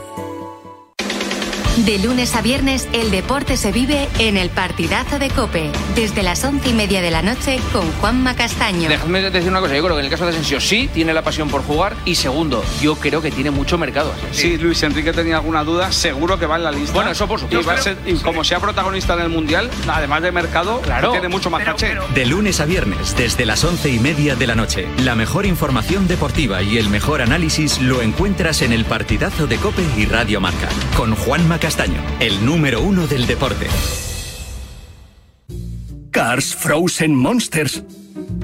[1.83, 6.41] De lunes a viernes, el deporte se vive en el partidazo de Cope, desde las
[6.45, 8.88] once y media de la noche con Juanma Castaño.
[8.88, 11.21] Déjame decir una cosa, yo creo que en el caso de Asensio sí tiene la
[11.21, 14.13] pasión por jugar y segundo, yo creo que tiene mucho mercado.
[14.31, 16.93] Sí, Luis Enrique tenía alguna duda, seguro que va en la lista.
[16.93, 17.89] Bueno, eso por supuesto.
[18.05, 21.97] Y, como sea protagonista del Mundial, además de mercado, claro, tiene mucho más caché.
[22.13, 26.07] De lunes a viernes, desde las once y media de la noche, la mejor información
[26.07, 30.69] deportiva y el mejor análisis lo encuentras en el partidazo de Cope y Radio Marca,
[30.95, 31.64] con Juanma Castaño,
[32.19, 33.65] el número uno del deporte.
[36.12, 37.82] Cars Frozen Monsters.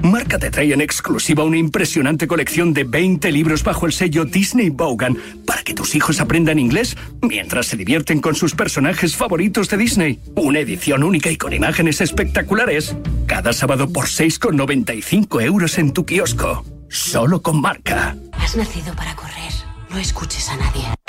[0.02, 4.70] Marca te trae en exclusiva una impresionante colección de 20 libros bajo el sello Disney
[4.70, 9.76] Bogan para que tus hijos aprendan inglés mientras se divierten con sus personajes favoritos de
[9.76, 10.18] Disney.
[10.34, 12.96] Una edición única y con imágenes espectaculares.
[13.28, 16.64] Cada sábado por 6,95 euros en tu kiosco.
[16.88, 18.16] Solo con marca.
[18.32, 19.52] Has nacido para correr.
[19.90, 21.01] No escuches a nadie.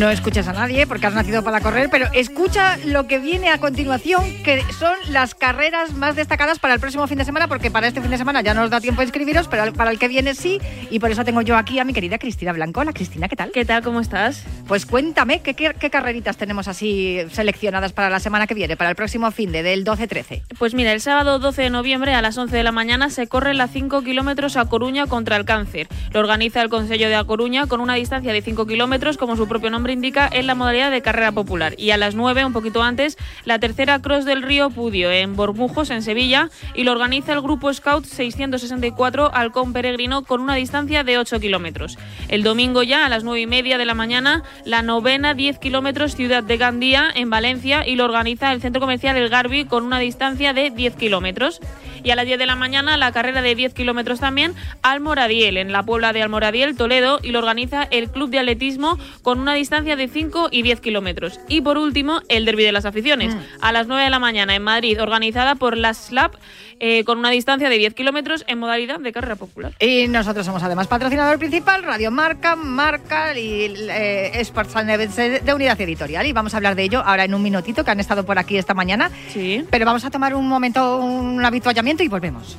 [0.00, 3.58] No escuchas a nadie porque has nacido para correr, pero escucha lo que viene a
[3.58, 7.86] continuación, que son las carreras más destacadas para el próximo fin de semana, porque para
[7.86, 10.08] este fin de semana ya no os da tiempo de inscribiros, pero para el que
[10.08, 10.58] viene sí,
[10.90, 12.80] y por eso tengo yo aquí a mi querida Cristina Blanco.
[12.80, 13.50] Hola Cristina, ¿qué tal?
[13.52, 13.82] ¿Qué tal?
[13.82, 14.42] ¿Cómo estás?
[14.66, 18.96] Pues cuéntame, ¿qué, qué, carreritas tenemos así seleccionadas para la semana que viene, para el
[18.96, 20.44] próximo fin de del 12-13?
[20.58, 23.52] Pues mira, el sábado 12 de noviembre a las 11 de la mañana se corre
[23.52, 25.88] la 5 kilómetros a Coruña contra el cáncer.
[26.14, 29.46] Lo organiza el Consejo de A Coruña con una distancia de 5 kilómetros, como su
[29.46, 31.74] propio nombre indica, en la modalidad de carrera popular.
[31.78, 35.90] Y a las 9, un poquito antes, la tercera Cross del Río Pudio en Bormujos,
[35.90, 41.18] en Sevilla, y lo organiza el Grupo Scout 664 Halcón Peregrino con una distancia de
[41.18, 41.98] 8 kilómetros.
[42.28, 46.14] El domingo ya, a las 9 y media de la mañana, la novena 10 kilómetros
[46.14, 49.98] Ciudad de Gandía en Valencia y lo organiza el Centro Comercial El Garbi con una
[49.98, 51.60] distancia de 10 kilómetros.
[52.02, 55.72] Y a las 10 de la mañana, la carrera de 10 kilómetros también Almoradiel, en
[55.72, 59.79] la Puebla de Almoradiel, Toledo, y lo organiza el Club de Atletismo con una distancia
[59.84, 61.40] de 5 y 10 kilómetros.
[61.48, 63.38] Y por último, el Derby de las Aficiones, mm.
[63.60, 66.34] a las 9 de la mañana en Madrid, organizada por la SLAP
[66.78, 69.74] eh, con una distancia de 10 kilómetros en modalidad de carrera popular.
[69.80, 75.54] Y nosotros somos además patrocinador principal, Radio Marca, Marca y eh, Sports and Events de
[75.54, 76.26] Unidad Editorial.
[76.26, 78.56] Y vamos a hablar de ello ahora en un minutito, que han estado por aquí
[78.56, 79.10] esta mañana.
[79.28, 79.64] Sí.
[79.70, 82.56] Pero vamos a tomar un momento, un habituallamiento y volvemos.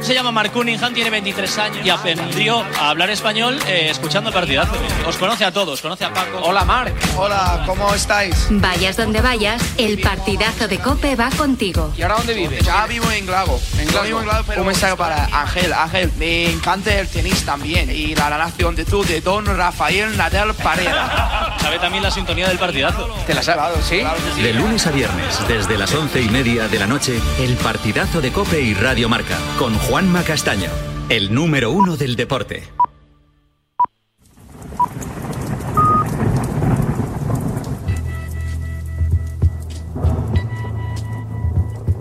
[0.00, 4.34] Se llama Mark Cunningham, tiene 23 años y aprendió a hablar español eh, escuchando el
[4.34, 4.72] partidazo.
[5.06, 6.38] Os conoce a todos, conoce a Paco.
[6.42, 6.94] Hola Marc.
[7.16, 8.48] Hola, ¿cómo estáis?
[8.50, 11.92] Vayas donde vayas, el partidazo de Cope va contigo.
[11.96, 12.64] ¿Y ahora dónde vives?
[12.64, 13.60] Ya vivo en Glago.
[13.78, 15.72] En Glago, vivo en Glago pero un mensaje para Ángel.
[15.72, 20.54] Ángel, me encanta el tenis también y la narración de tú, de Don Rafael Nadal
[20.54, 21.56] Parera.
[21.60, 23.06] ¿Sabe también la sintonía del partidazo?
[23.26, 23.84] ¿Te la sabes?
[23.84, 24.02] ¿Sí?
[24.42, 28.32] De lunes a viernes, desde las once y media de la noche, el partidazo de
[28.32, 30.70] Cope y Radio Marca, con Juanma Castaño,
[31.08, 32.62] el número uno del deporte.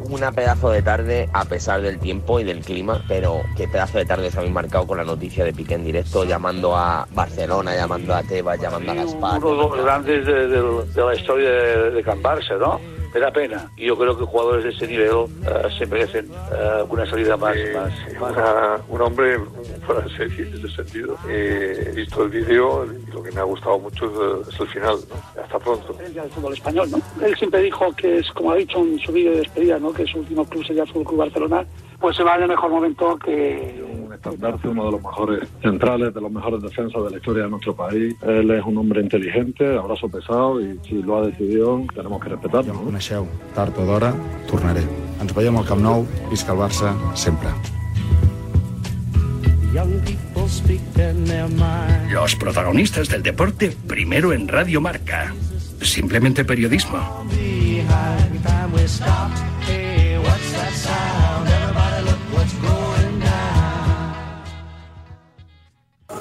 [0.10, 4.06] Una pedazo de tarde a pesar del tiempo y del clima, pero qué pedazo de
[4.06, 8.15] tarde se habéis marcado con la noticia de Piqué en directo, llamando a Barcelona, llamando
[8.15, 9.38] a Tebas, llamando a Gaspar.
[9.43, 12.80] Uno de los grandes de, de- de la historia de, de Can Barça, ¿no?
[13.13, 13.69] Me da pena.
[13.76, 15.10] Y yo creo que jugadores de ese nivel
[15.45, 17.56] eh, se merecen eh, una salida más...
[17.74, 17.91] más,
[18.36, 19.38] más- un hombre
[19.86, 21.15] fuera de serie en ese sentido.
[21.28, 24.67] Eh, he visto el vídeo y lo que me ha gustado mucho es, es el
[24.67, 24.98] final.
[25.10, 25.41] ¿no?
[25.43, 25.93] Hasta pronto.
[25.93, 27.26] del fútbol español, ¿no?
[27.26, 29.91] Él siempre dijo que es, como ha dicho en su vídeo de despedida, ¿no?
[29.93, 31.65] Que su último club sería el Fútbol Club Barcelona,
[32.00, 33.84] pues se va en el mejor momento que
[34.19, 37.75] estandarte, uno de los mejores centrales, de los mejores defensas de la historia de nuestro
[37.75, 38.15] país.
[38.21, 42.73] Él es un hombre inteligente, abrazo pesado y si lo ha decidido tenemos que respetarlo.
[42.73, 42.89] ¿no?
[42.89, 44.13] coneixeu, tard o d'hora,
[44.49, 44.84] tornaré.
[45.23, 47.51] Ens veiem al Camp Nou, visca el Barça, sempre.
[52.12, 55.34] Los protagonistas del deporte primero en Radio Marca.
[55.82, 56.99] Simplemente periodismo.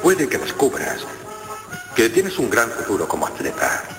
[0.08, 1.04] Puede que descubras
[1.94, 3.97] que tienes un gran futuro como atleta.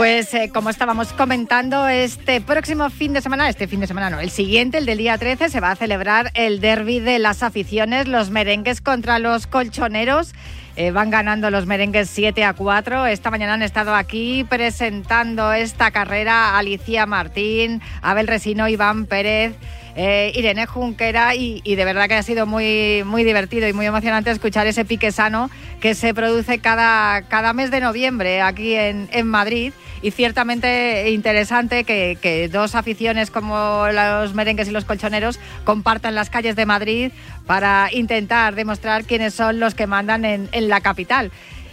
[0.00, 4.18] Pues eh, como estábamos comentando, este próximo fin de semana, este fin de semana no,
[4.18, 8.08] el siguiente, el del día 13, se va a celebrar el derby de las aficiones,
[8.08, 10.32] los merengues contra los colchoneros.
[10.76, 13.08] Eh, van ganando los merengues 7 a 4.
[13.08, 19.54] Esta mañana han estado aquí presentando esta carrera Alicia Martín, Abel Resino, Iván Pérez.
[19.96, 23.86] Eh, Irene Junquera y, y de verdad que ha sido muy, muy divertido y muy
[23.86, 25.50] emocionante escuchar ese pique sano
[25.80, 29.72] que se produce cada, cada mes de noviembre aquí en, en Madrid
[30.02, 36.30] y ciertamente interesante que, que dos aficiones como los merengues y los colchoneros compartan las
[36.30, 37.12] calles de Madrid
[37.46, 41.30] para intentar demostrar quiénes son los que mandan en, en la capital.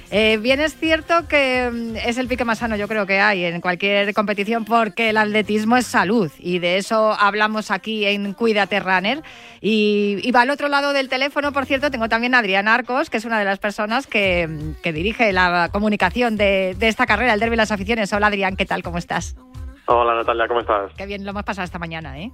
[0.10, 3.44] Eh, bien es cierto que mm, es el pique más sano yo creo que hay
[3.44, 8.80] en cualquier competición porque el atletismo es salud y de eso hablamos aquí en Cuídate
[8.80, 9.22] Runner
[9.60, 13.10] y, y va al otro lado del teléfono, por cierto, tengo también a Adrián Arcos,
[13.10, 17.06] que es una de las personas que, mm, que dirige la comunicación de, de esta
[17.06, 18.14] carrera, el Derby de las Aficiones.
[18.14, 18.84] Hola Adrián, ¿qué tal?
[18.84, 19.36] ¿Cómo estás?
[19.88, 20.92] Hola Natalia, ¿cómo estás?
[20.96, 22.32] Qué bien lo hemos pasado esta mañana, ¿eh?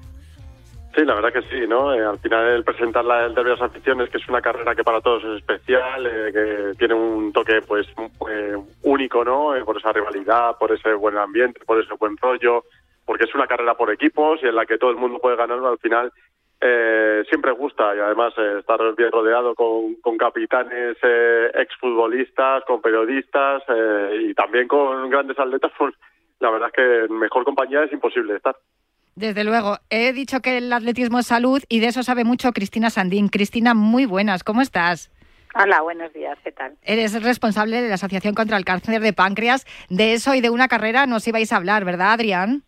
[0.96, 1.92] Sí, la verdad que sí, ¿no?
[1.92, 4.76] Eh, al final el presentar la el Derby de las aficiones, que es una carrera
[4.76, 7.88] que para todos es especial, eh, que tiene un toque pues
[8.30, 9.56] eh, único, ¿no?
[9.56, 12.66] Eh, por esa rivalidad, por ese buen ambiente, por ese buen rollo,
[13.06, 15.58] porque es una carrera por equipos y en la que todo el mundo puede ganar,
[15.66, 16.12] al final
[17.30, 20.96] siempre gusta y además estar bien rodeado con, con capitanes
[21.56, 23.64] exfutbolistas, con periodistas
[24.18, 25.94] y también con grandes atletas, pues
[26.40, 28.56] la verdad es que mejor compañía es imposible estar.
[29.16, 32.90] Desde luego, he dicho que el atletismo es salud y de eso sabe mucho Cristina
[32.90, 33.30] Sandín.
[33.30, 35.12] Cristina, muy buenas, ¿cómo estás?
[35.54, 36.76] Hola, buenos días, ¿qué tal?
[36.82, 39.66] Eres responsable de la Asociación contra el Cáncer de Páncreas.
[39.90, 42.64] De eso y de una carrera nos ibais a hablar, ¿verdad, Adrián?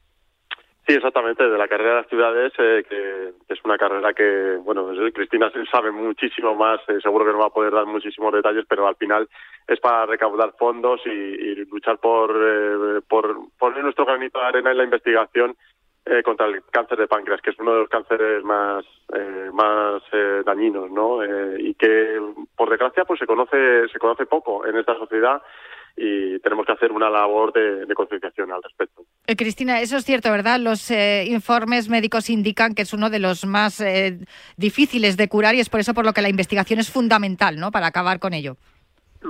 [0.88, 4.88] Sí, exactamente, de la carrera de las ciudades, eh, que, es una carrera que, bueno,
[5.16, 8.88] Cristina sabe muchísimo más, eh, seguro que nos va a poder dar muchísimos detalles, pero
[8.88, 9.28] al final
[9.68, 14.70] es para recaudar fondos y, y luchar por, eh, por poner nuestro granito de arena
[14.70, 15.58] en la investigación
[16.06, 20.02] eh, contra el cáncer de páncreas, que es uno de los cánceres más eh, más
[20.12, 21.24] eh, dañinos, ¿no?
[21.24, 22.20] Eh, y que
[22.56, 25.42] por desgracia pues se conoce se conoce poco en esta sociedad
[25.98, 29.04] y tenemos que hacer una labor de, de concienciación al respecto.
[29.28, 30.60] Eh, Cristina, eso es cierto, ¿verdad?
[30.60, 33.82] Los informes médicos indican que es uno de los más
[34.58, 37.72] difíciles de curar y es por eso por lo que la investigación es fundamental, ¿no?
[37.72, 38.58] Para acabar con ello.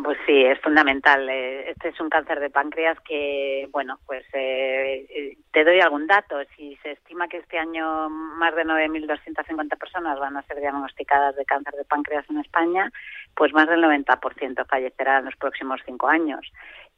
[0.04, 1.30] Pues sí, es fundamental.
[1.30, 6.08] Eh, Este es un cáncer de páncreas que, bueno, pues eh, eh, te doy algún
[6.08, 6.38] dato.
[6.56, 11.46] Si se estima que este año más de 9.250 personas van a ser diagnosticadas de
[11.46, 12.92] cáncer de páncreas en España,
[13.36, 16.52] pues más del 90% fallecerá en los próximos cinco años.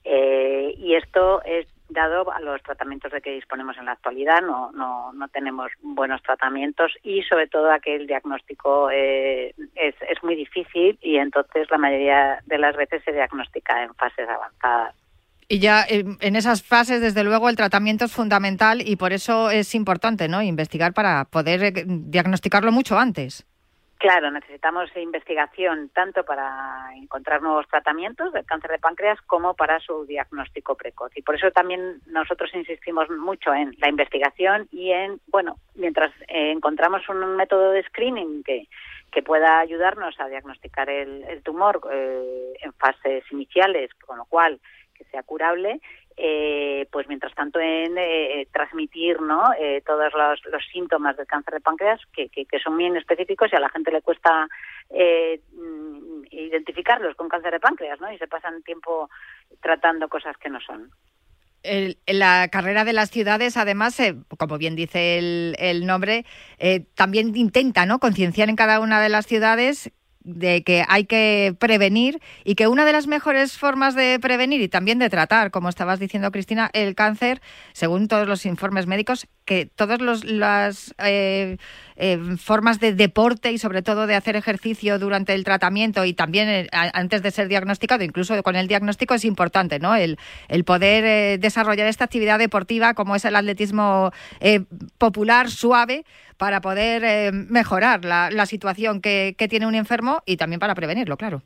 [0.04, 4.72] Eh, y esto es dado a los tratamientos de que disponemos en la actualidad, no,
[4.72, 10.24] no, no tenemos buenos tratamientos y sobre todo a que el diagnóstico eh, es, es
[10.24, 14.96] muy difícil y entonces la mayoría de las veces se diagnostica en fases avanzadas.
[15.50, 19.50] Y ya eh, en esas fases, desde luego, el tratamiento es fundamental y por eso
[19.50, 20.42] es importante, ¿no?
[20.42, 23.46] Investigar para poder eh, diagnosticarlo mucho antes.
[23.98, 30.06] Claro, necesitamos investigación tanto para encontrar nuevos tratamientos del cáncer de páncreas como para su
[30.06, 31.12] diagnóstico precoz.
[31.16, 36.52] Y por eso también nosotros insistimos mucho en la investigación y en, bueno, mientras eh,
[36.52, 38.68] encontramos un método de screening que,
[39.12, 44.60] que pueda ayudarnos a diagnosticar el, tumor eh, en fases iniciales, con lo cual
[44.94, 45.82] que sea curable,
[46.20, 49.54] eh, pues mientras tanto en eh, transmitir ¿no?
[49.54, 53.70] Eh, todos los, síntomas del cáncer de páncreas que, son bien específicos y a la
[53.70, 54.48] gente le cuesta
[54.90, 58.12] mm, identificarlos con cáncer de páncreas ¿no?
[58.12, 59.12] y se pasan tiempo
[59.62, 60.90] tratando cosas que no son.
[62.08, 64.02] la carrera de las ciudades, además,
[64.40, 66.26] como bien dice el, el nombre,
[66.96, 68.00] también intenta ¿no?
[68.00, 69.92] concienciar en cada una de las ciudades
[70.24, 74.68] de que hay que prevenir y que una de las mejores formas de prevenir y
[74.68, 77.42] también de tratar, como estabas diciendo Cristina, el cáncer,
[77.74, 81.58] según todos los informes médicos, que todas las eh,
[81.96, 86.50] eh, formas de deporte y sobre todo de hacer ejercicio durante el tratamiento y también
[86.50, 89.96] eh, antes de ser diagnosticado, incluso con el diagnóstico es importante, ¿no?
[89.96, 90.18] El,
[90.66, 94.12] poder desarrollar esta actividad deportiva como es el atletismo
[94.98, 96.04] popular, suave,
[96.36, 101.42] para poder mejorar la, situación que tiene un enfermo y también para prevenirlo, claro.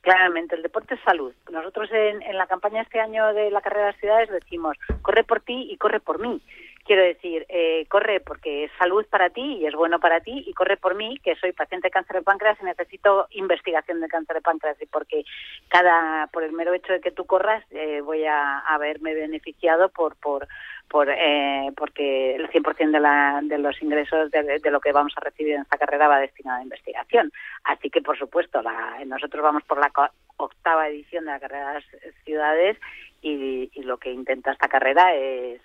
[0.00, 1.32] Claramente, el deporte es salud.
[1.50, 5.24] Nosotros en, en, la campaña este año de la carrera de las ciudades decimos, corre
[5.24, 6.40] por ti y corre por mí.
[6.86, 10.52] Quiero decir, eh, corre porque es salud para ti y es bueno para ti y
[10.54, 14.36] corre por mí, que soy paciente de cáncer de páncreas y necesito investigación de cáncer
[14.36, 15.24] de páncreas y porque
[15.66, 20.14] cada, por el mero hecho de que tú corras, eh, voy a haberme beneficiado por,
[20.14, 20.46] por,
[20.88, 25.20] por eh, porque el 100% de, la, de los ingresos de, lo que vamos a
[25.22, 27.32] recibir en esta carrera va destinado a investigación.
[27.64, 29.90] Así que, por supuesto, la, nosotros vamos por la
[30.36, 32.78] octava edición de la carrera de las ciudades
[33.22, 35.60] y, lo que intenta esta carrera es,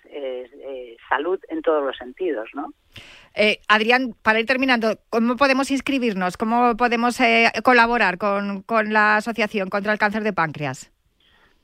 [1.08, 2.72] salud en todos los sentidos, ¿no?
[3.34, 6.36] Eh, Adrián, para ir terminando, ¿cómo podemos inscribirnos?
[6.36, 10.90] ¿Cómo podemos eh, colaborar con, la Asociación contra el Cáncer de Páncreas?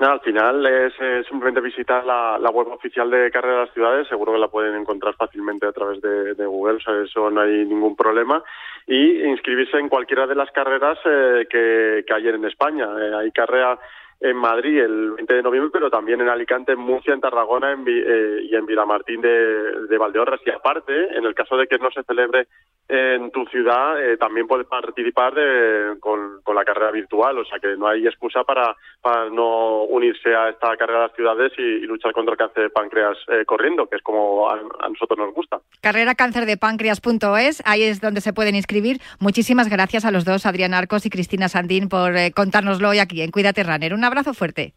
[0.01, 0.95] al final es,
[1.27, 5.15] simplemente visitar la, web oficial de Carrera de las Ciudades, seguro que la pueden encontrar
[5.17, 8.41] fácilmente a través de, Google, o sea, eso no hay ningún problema,
[8.87, 12.87] y inscribirse en cualquiera de las carreras eh, que, que hay en España.
[13.19, 13.77] hay carrera
[14.21, 17.85] en Madrid el 20 de noviembre, pero también en Alicante, en Murcia, en Tarragona en,
[17.87, 20.41] eh, y en Vilamartín de, de, Valdeorras.
[20.45, 22.49] Y aparte, en el caso de que no se celebre
[22.89, 27.39] en tu ciudad, eh, también puedes participar de, con, con, la carrera virtual.
[27.39, 31.17] O sea que no hay excusa para, para no unirse a esta carrera de las
[31.17, 34.89] ciudades y, luchar contra el cáncer de páncreas eh, corriendo, que es como a, a,
[34.89, 35.61] nosotros nos gusta.
[35.81, 36.15] Carrera
[36.59, 38.99] Páncreas.es, ahí es donde se pueden inscribir.
[39.21, 43.31] Muchísimas gracias a los dos, Adrián Arcos y Cristina Sandín, por contárnoslo hoy aquí en
[43.31, 43.95] Cuídate Runner.
[43.95, 44.73] Una abrazo fuerte.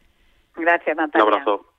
[0.55, 1.25] Gracias, Natalia.
[1.25, 1.70] Un abrazo.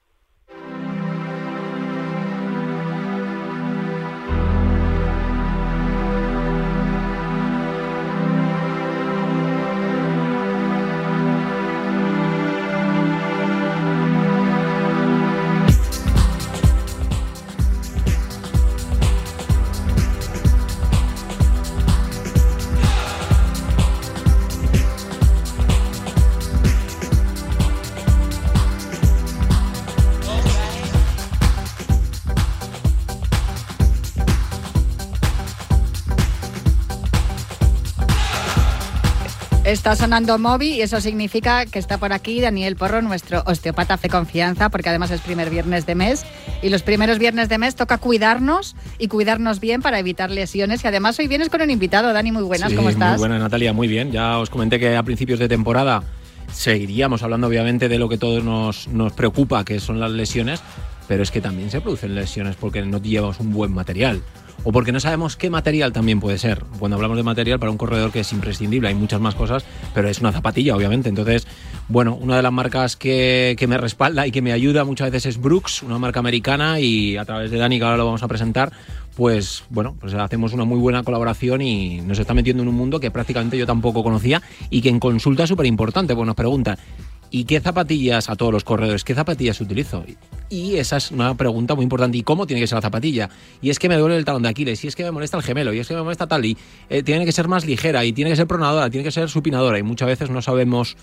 [39.73, 44.11] Está sonando Moby y eso significa que está por aquí Daniel Porro, nuestro osteopata de
[44.11, 46.27] confianza, porque además es primer viernes de mes
[46.61, 50.89] y los primeros viernes de mes toca cuidarnos y cuidarnos bien para evitar lesiones y
[50.89, 53.13] además hoy vienes con un invitado, Dani, muy buenas, ¿cómo estás?
[53.13, 54.13] Muy buenas, Natalia, muy bien.
[54.13, 56.03] Ya os comenté que a principios de temporada
[56.53, 60.61] seguiríamos hablando obviamente de lo que todos nos, nos preocupa, que son las lesiones,
[61.09, 64.21] pero es que también se producen lesiones porque no llevamos un buen material
[64.65, 66.65] o porque no sabemos qué material también puede ser.
[66.79, 70.09] Cuando hablamos de material para un corredor que es imprescindible, hay muchas más cosas, pero
[70.09, 71.09] es una zapatilla, obviamente.
[71.09, 71.47] Entonces,
[71.89, 75.41] bueno, una de las marcas que, me respalda y que me ayuda muchas veces es
[75.41, 78.73] Brooks, una marca americana, y a través de Dani, que ahora lo vamos a presentar,
[79.17, 82.99] pues bueno, pues hacemos una muy buena colaboración y nos está metiendo en un mundo
[82.99, 84.41] que prácticamente yo tampoco conocía
[84.71, 86.15] y que en consulta es súper importante.
[86.15, 86.79] Pues nos preguntan,
[87.33, 89.03] ¿y qué zapatillas a todos los corredores?
[89.03, 90.05] ¿Qué zapatillas utilizo?
[90.51, 92.19] Y esa es una pregunta muy importante.
[92.19, 93.31] ¿Y cómo tiene que ser la zapatilla?
[93.63, 95.43] Y es que me duele el talón de Aquiles, y es que me molesta el
[95.43, 96.57] gemelo, y es que me molesta tal, y
[96.91, 99.79] eh, tiene que ser más ligera, y tiene que ser pronadora, tiene que ser supinadora,
[99.79, 100.97] y muchas veces no sabemos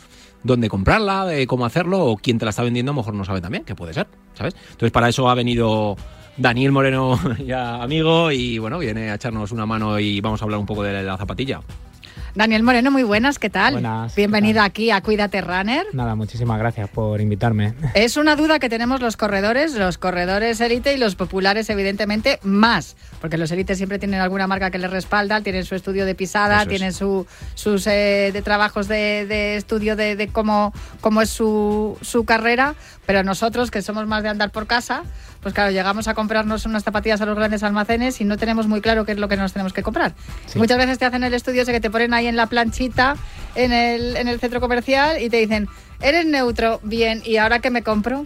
[0.44, 3.26] dónde comprarla, de cómo hacerlo, o quién te la está vendiendo, a lo mejor no
[3.26, 4.56] sabe también, que puede ser, ¿sabes?
[4.72, 5.98] Entonces para eso ha venido
[6.38, 10.60] Daniel Moreno, ya amigo, y bueno, viene a echarnos una mano y vamos a hablar
[10.60, 11.62] un poco de la zapatilla.
[12.40, 13.74] Daniel Moreno, muy buenas, ¿qué tal?
[13.74, 14.16] Buenas.
[14.16, 15.86] Bienvenido aquí a Cuídate Runner.
[15.92, 17.74] Nada, muchísimas gracias por invitarme.
[17.96, 22.96] Es una duda que tenemos los corredores, los corredores élite y los populares, evidentemente, más.
[23.20, 26.66] Porque los élites siempre tienen alguna marca que les respalda, tienen su estudio de pisada,
[26.66, 30.72] tienen su, sus eh, de trabajos de, de estudio de, de, cómo,
[31.02, 32.76] cómo es su, su carrera.
[33.06, 35.04] Pero nosotros, que somos más de andar por casa,
[35.42, 38.82] pues claro, llegamos a comprarnos unas zapatillas a los grandes almacenes y no tenemos muy
[38.82, 40.14] claro qué es lo que nos tenemos que comprar.
[40.46, 40.60] Sí.
[40.60, 43.16] Muchas veces te hacen el estudio ese que te ponen ahí en la planchita
[43.56, 45.68] en el, en el centro comercial y te dicen,
[46.02, 48.24] eres neutro, bien, ¿y ahora qué me compro?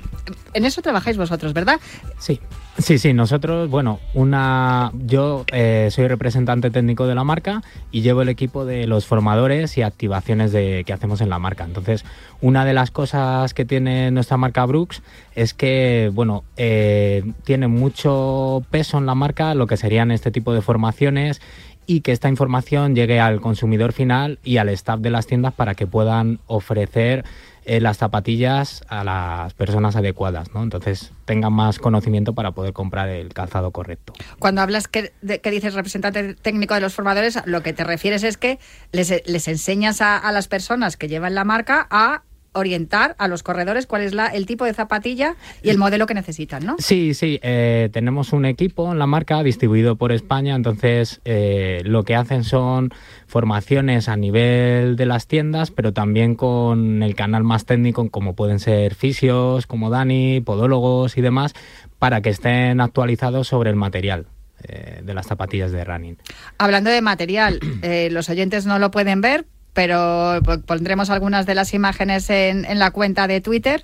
[0.53, 1.80] En eso trabajáis vosotros, ¿verdad?
[2.18, 2.39] Sí.
[2.80, 7.61] Sí, sí, nosotros, bueno, una, yo eh, soy representante técnico de la marca
[7.91, 11.65] y llevo el equipo de los formadores y activaciones de, que hacemos en la marca.
[11.65, 12.03] Entonces,
[12.41, 15.03] una de las cosas que tiene nuestra marca Brooks
[15.36, 20.51] es que, bueno, eh, tiene mucho peso en la marca lo que serían este tipo
[20.51, 21.41] de formaciones
[21.86, 25.76] y que esta información llegue al consumidor final y al staff de las tiendas para
[25.76, 27.24] que puedan ofrecer
[27.66, 30.64] eh, las zapatillas a las personas adecuadas, ¿no?
[30.64, 34.14] Entonces tengan más conocimiento para poder comprar el calzado correcto.
[34.39, 38.38] Cuando hablas que, que dices representante técnico de los formadores, lo que te refieres es
[38.38, 38.59] que
[38.91, 42.24] les, les enseñas a, a las personas que llevan la marca a
[42.54, 46.14] orientar a los corredores cuál es la, el tipo de zapatilla y el modelo que
[46.14, 46.76] necesitan, ¿no?
[46.80, 47.39] Sí, sí.
[47.43, 52.43] Eh, tenemos un equipo en la marca distribuido por España, entonces eh, lo que hacen
[52.43, 52.91] son
[53.28, 58.60] formaciones a nivel de las tiendas, pero también con el canal más técnico, como pueden
[58.60, 61.54] ser fisios, como Dani, podólogos y demás,
[61.99, 64.28] para que estén actualizados sobre el material
[64.66, 66.18] eh, de las zapatillas de running.
[66.58, 71.74] Hablando de material, eh, los oyentes no lo pueden ver, pero pondremos algunas de las
[71.74, 73.84] imágenes en, en la cuenta de Twitter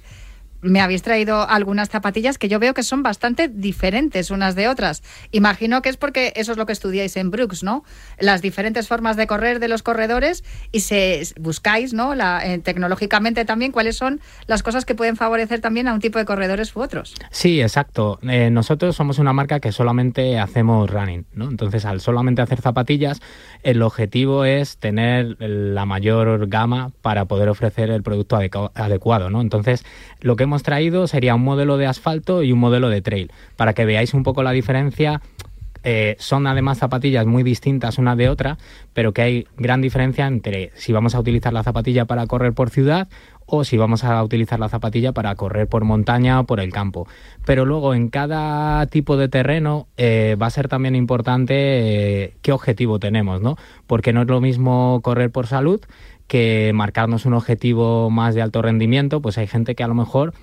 [0.61, 5.03] me habéis traído algunas zapatillas que yo veo que son bastante diferentes unas de otras.
[5.31, 7.83] Imagino que es porque eso es lo que estudiáis en Brooks, ¿no?
[8.19, 12.15] Las diferentes formas de correr de los corredores y se buscáis, ¿no?
[12.15, 16.19] La, eh, tecnológicamente también cuáles son las cosas que pueden favorecer también a un tipo
[16.19, 17.15] de corredores u otros.
[17.31, 18.19] Sí, exacto.
[18.23, 21.49] Eh, nosotros somos una marca que solamente hacemos running, ¿no?
[21.49, 23.21] Entonces, al solamente hacer zapatillas,
[23.63, 29.41] el objetivo es tener la mayor gama para poder ofrecer el producto adecuado, ¿no?
[29.41, 29.85] Entonces,
[30.21, 33.73] lo que hemos traído sería un modelo de asfalto y un modelo de trail, para
[33.73, 35.21] que veáis un poco la diferencia.
[35.83, 38.57] Eh, son además zapatillas muy distintas una de otra,
[38.93, 42.69] pero que hay gran diferencia entre si vamos a utilizar la zapatilla para correr por
[42.69, 43.07] ciudad
[43.45, 47.07] o si vamos a utilizar la zapatilla para correr por montaña o por el campo.
[47.45, 52.51] Pero luego en cada tipo de terreno eh, va a ser también importante eh, qué
[52.51, 53.55] objetivo tenemos, ¿no?
[53.87, 55.81] Porque no es lo mismo correr por salud
[56.29, 60.33] que marcarnos un objetivo más de alto rendimiento, pues hay gente que a lo mejor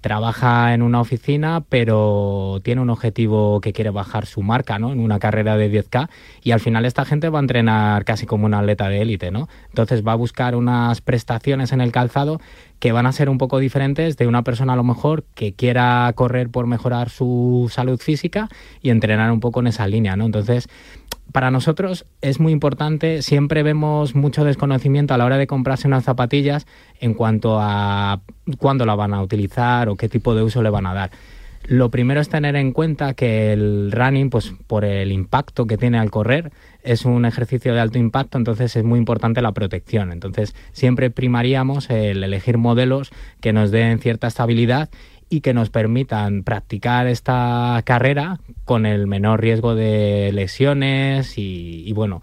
[0.00, 4.92] trabaja en una oficina, pero tiene un objetivo que quiere bajar su marca, ¿no?
[4.92, 6.08] En una carrera de 10K
[6.42, 9.48] y al final esta gente va a entrenar casi como un atleta de élite, ¿no?
[9.68, 12.40] Entonces va a buscar unas prestaciones en el calzado
[12.78, 16.12] que van a ser un poco diferentes de una persona a lo mejor que quiera
[16.14, 18.48] correr por mejorar su salud física
[18.82, 20.26] y entrenar un poco en esa línea, ¿no?
[20.26, 20.68] Entonces,
[21.32, 26.04] para nosotros es muy importante, siempre vemos mucho desconocimiento a la hora de comprarse unas
[26.04, 26.66] zapatillas
[27.00, 28.20] en cuanto a
[28.58, 31.10] cuándo la van a utilizar o qué tipo de uso le van a dar.
[31.66, 35.98] Lo primero es tener en cuenta que el running, pues por el impacto que tiene
[35.98, 36.52] al correr,
[36.84, 40.12] es un ejercicio de alto impacto, entonces es muy importante la protección.
[40.12, 43.10] Entonces siempre primaríamos el elegir modelos
[43.40, 44.90] que nos den cierta estabilidad
[45.28, 52.20] y que nos permitan practicar esta carrera con el menor riesgo de lesiones y, bueno,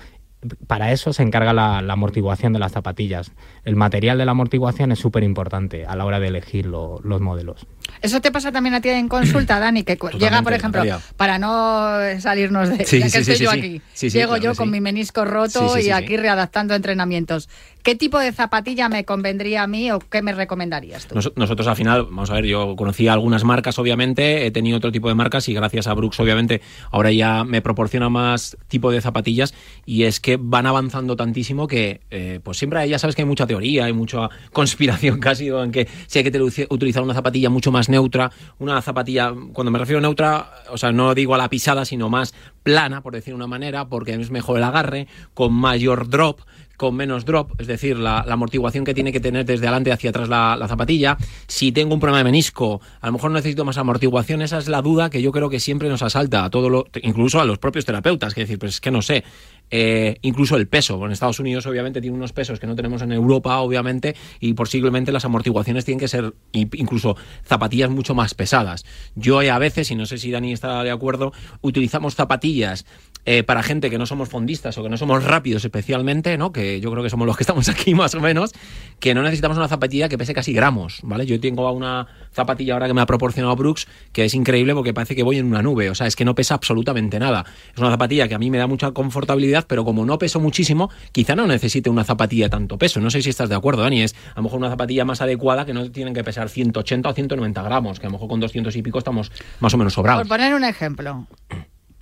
[0.67, 3.31] para eso se encarga la, amortiguación de las zapatillas.
[3.63, 7.21] El material de la amortiguación es súper importante a la hora de elegir lo, los
[7.21, 7.67] modelos.
[8.01, 10.99] Eso te pasa también a ti en consulta, Dani, que Totalmente, llega, por ejemplo, María.
[11.17, 12.85] para no salirnos de...
[12.85, 13.57] Sí, ya que sí, estoy sí, yo sí.
[13.59, 14.71] aquí, Sí, sí, llego claro yo con sí.
[14.71, 16.17] mi menisco roto Sí, sí, y sí, aquí sí.
[16.17, 17.49] readaptando entrenamientos.
[17.83, 21.15] ¿Qué tipo de zapatilla me convendría a mí o qué me recomendarías tú?
[21.15, 24.91] Nos- nosotros al final, vamos a ver, yo conocía algunas marcas, obviamente, he tenido otro
[24.91, 29.01] tipo de marcas y gracias a Brooks, obviamente, ahora ya me proporciona más tipo de
[29.01, 29.53] zapatillas
[29.85, 33.47] y es que van avanzando tantísimo que, eh, pues siempre, ya sabes que hay mucha
[33.51, 37.71] teoría, hay mucha conspiración casi, en que si hay que utilizar una zapatilla mucho mucho
[37.71, 41.47] más neutra, una zapatilla, cuando me refiero a neutra, o sea, no digo a la
[41.47, 42.33] pisada, sino más
[42.63, 46.39] plana, por decir una manera, porque es mejor el agarre, con mayor drop,
[46.75, 50.27] con menos drop, es decir, la, amortiguación que tiene que tener desde adelante hacia atrás
[50.27, 51.19] la, zapatilla.
[51.45, 54.81] Si tengo un problema de menisco, a lo mejor necesito más amortiguación, esa es la
[54.81, 57.85] duda que yo creo que siempre nos asalta a todo lo, incluso a los propios
[57.85, 59.23] terapeutas, que decir, pues es que no sé,
[59.71, 61.03] eh, incluso el peso.
[61.05, 65.11] En Estados Unidos, obviamente, tiene unos pesos que no tenemos en Europa, obviamente, y posiblemente
[65.11, 68.85] las amortiguaciones tienen que ser incluso zapatillas mucho más pesadas.
[69.15, 72.85] Yo a veces, y no sé si Dani está de acuerdo, utilizamos zapatillas
[73.25, 76.51] eh, para gente que no somos fondistas o que no somos rápidos especialmente, ¿no?
[76.51, 78.51] que yo creo que somos los que estamos aquí más o menos,
[78.99, 80.99] que no necesitamos una zapatilla que pese casi gramos.
[81.03, 81.25] ¿vale?
[81.25, 85.15] Yo tengo una zapatilla ahora que me ha proporcionado Brooks que es increíble porque parece
[85.15, 87.45] que voy en una nube, o sea, es que no pesa absolutamente nada.
[87.73, 90.89] Es una zapatilla que a mí me da mucha confortabilidad pero como no peso muchísimo,
[91.11, 92.99] quizá no necesite una zapatilla de tanto peso.
[92.99, 94.01] No sé si estás de acuerdo, Dani.
[94.01, 97.13] Es a lo mejor una zapatilla más adecuada que no tienen que pesar 180 o
[97.13, 100.27] 190 gramos, que a lo mejor con 200 y pico estamos más o menos sobrados.
[100.27, 101.27] Por poner un ejemplo,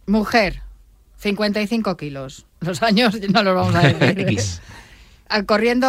[0.05, 0.61] mujer,
[1.19, 2.45] 55 kilos.
[2.61, 4.39] Los años no los vamos a decir.
[5.45, 5.87] corriendo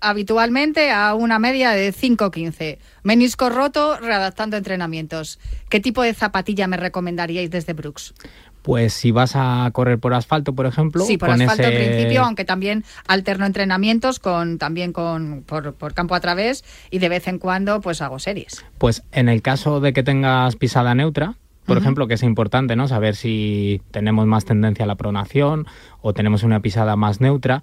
[0.00, 2.78] habitualmente a una media de 5.15.
[3.02, 5.38] Menisco roto, readaptando entrenamientos.
[5.68, 8.14] ¿Qué tipo de zapatilla me recomendaríais desde Brooks?
[8.62, 11.04] Pues si vas a correr por asfalto, por ejemplo.
[11.04, 16.20] Sí, por asfalto al principio, aunque también alterno entrenamientos con también con por, campo a
[16.20, 18.64] través y de vez en cuando pues hago series.
[18.78, 21.34] Pues en el caso de que tengas pisada neutra,
[21.66, 22.88] por ejemplo, que es importante, ¿no?
[22.88, 25.66] Saber si tenemos más tendencia a la pronación
[26.00, 27.62] o tenemos una pisada más neutra.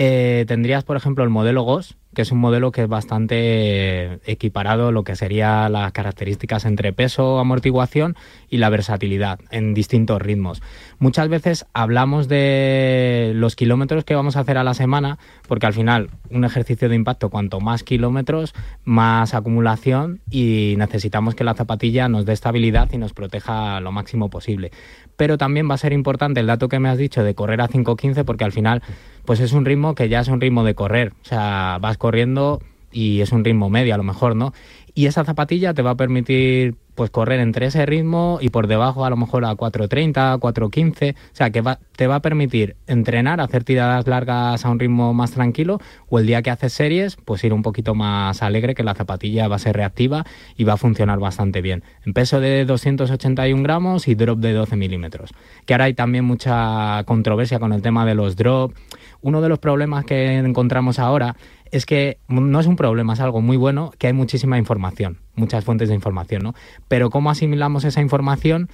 [0.00, 4.92] Eh, tendrías, por ejemplo, el modelo GOS, que es un modelo que es bastante equiparado
[4.92, 8.14] lo que serían las características entre peso, amortiguación
[8.48, 10.62] y la versatilidad en distintos ritmos.
[11.00, 15.18] Muchas veces hablamos de los kilómetros que vamos a hacer a la semana,
[15.48, 21.42] porque al final un ejercicio de impacto, cuanto más kilómetros, más acumulación y necesitamos que
[21.42, 24.70] la zapatilla nos dé estabilidad y nos proteja lo máximo posible.
[25.18, 27.68] Pero también va a ser importante el dato que me has dicho de correr a
[27.68, 28.82] 5.15, porque al final
[29.26, 31.12] pues es un ritmo que ya es un ritmo de correr.
[31.22, 32.60] O sea, vas corriendo
[32.92, 34.54] y es un ritmo medio a lo mejor, ¿no?
[34.98, 39.04] Y esa zapatilla te va a permitir pues correr entre ese ritmo y por debajo
[39.04, 41.62] a lo mejor a 4.30, 4.15, o sea que
[41.94, 45.78] te va a permitir entrenar, hacer tiradas largas a un ritmo más tranquilo
[46.08, 49.46] o el día que haces series pues ir un poquito más alegre que la zapatilla
[49.46, 50.24] va a ser reactiva
[50.56, 51.84] y va a funcionar bastante bien.
[52.04, 55.30] En peso de 281 gramos y drop de 12 milímetros.
[55.64, 58.72] Que ahora hay también mucha controversia con el tema de los drop.
[59.20, 61.36] Uno de los problemas que encontramos ahora
[61.72, 65.64] es que no es un problema, es algo muy bueno, que hay muchísima información, muchas
[65.64, 66.54] fuentes de información, ¿no?
[66.88, 68.68] Pero cómo asimilamos esa información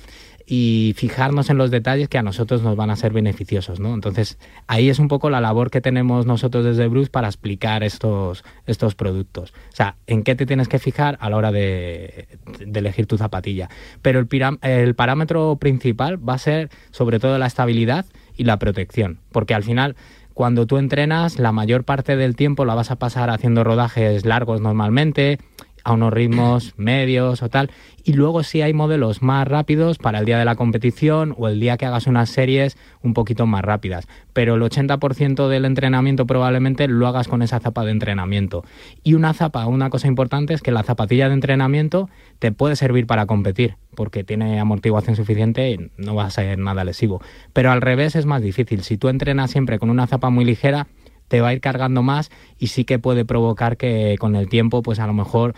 [0.47, 3.95] y fijarnos en los detalles que a nosotros nos van a ser beneficiosos, ¿no?
[3.95, 8.45] Entonces, ahí es un poco la labor que tenemos nosotros desde Bruce para explicar estos,
[8.67, 9.55] estos productos.
[9.73, 12.29] O sea, en qué te tienes que fijar a la hora de,
[12.75, 13.71] elegir tu zapatilla.
[14.03, 14.29] Pero el,
[14.63, 18.05] el parámetro principal va a ser sobre todo la estabilidad
[18.37, 19.97] y la protección, porque al final
[20.35, 24.61] cuando tú entrenas, la mayor parte del tiempo la vas a pasar haciendo rodajes largos
[24.61, 25.39] normalmente,
[25.85, 27.70] a unos ritmos medios o tal.
[28.03, 31.61] Y luego si hay modelos más rápidos para el día de la competición o el
[31.61, 34.07] día que hagas unas series un poquito más rápidas.
[34.32, 38.64] Pero el 80% del entrenamiento probablemente lo hagas con esa zapa de entrenamiento.
[39.05, 42.11] Y una zapa, una cosa importante es que la zapatilla de entrenamiento
[42.41, 46.85] te puede servir para competir, porque tiene amortiguación suficiente y no va a ser nada
[46.85, 47.23] lesivo.
[47.53, 48.83] Pero al revés es más difícil.
[48.83, 50.87] Si tú entrenas siempre con una zapa muy ligera,
[51.29, 54.83] te va a ir cargando más y sí que puede provocar que con el tiempo,
[54.83, 55.55] pues a lo mejor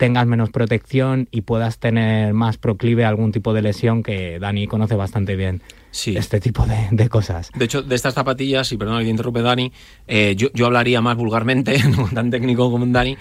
[0.00, 4.66] tengas menos protección y puedas tener más proclive a algún tipo de lesión que Dani
[4.66, 5.60] conoce bastante bien.
[5.90, 6.16] Sí.
[6.16, 7.50] Este tipo de, cosas.
[7.54, 9.72] De hecho, de estas zapatillas, y perdón que interrumpe Dani,
[10.06, 13.18] eh, yo, yo hablaría más vulgarmente, no tan técnico como Dani,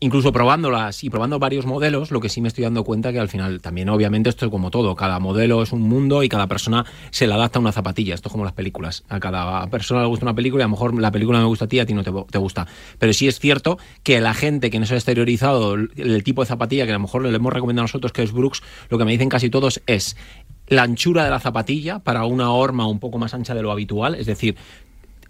[0.00, 3.28] incluso probándolas y probando varios modelos, lo que sí me estoy dando cuenta que al
[3.28, 6.86] final también obviamente esto es como todo, cada modelo es un mundo y cada persona
[7.10, 10.06] se le adapta a una zapatilla, esto es como las películas, a cada persona le
[10.06, 11.92] gusta una película y a lo mejor la película me gusta a ti, a ti
[11.92, 12.66] no te, gusta,
[12.98, 16.46] pero sí es cierto que la gente que no se ha exteriorizado el, tipo de
[16.46, 19.04] zapatilla que a lo mejor le hemos recomendado a nosotros que es Brooks, lo que
[19.04, 20.16] me dicen casi todos es
[20.66, 24.14] la anchura de la zapatilla para una horma un poco más ancha de lo habitual,
[24.14, 24.56] es decir,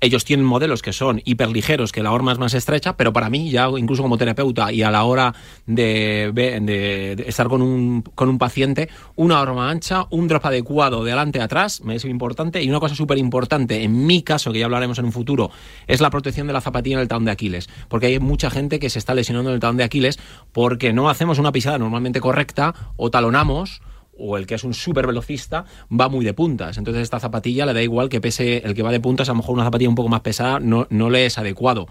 [0.04, 3.50] ellos tienen modelos que son hiperligeros, que la horma es más estrecha, pero para mí,
[3.50, 5.34] ya incluso como terapeuta y a la hora
[5.66, 11.40] de, estar con un, con un paciente, una horma ancha, un drop adecuado de adelante
[11.40, 12.62] a atrás, me es importante.
[12.62, 15.50] Y una cosa súper importante, en mi caso, que ya hablaremos en un futuro,
[15.86, 17.68] es la protección de la zapatilla en el talón de Aquiles.
[17.88, 20.18] Porque hay mucha gente que se está lesionando en el talón de Aquiles
[20.52, 23.80] porque no hacemos una pisada normalmente correcta o talonamos
[24.18, 26.78] o el que es un súper velocista va muy de puntas.
[26.78, 29.36] Entonces esta zapatilla le da igual que pese el que va de puntas, a lo
[29.36, 31.86] mejor una zapatilla un poco más pesada no, no le es adecuado.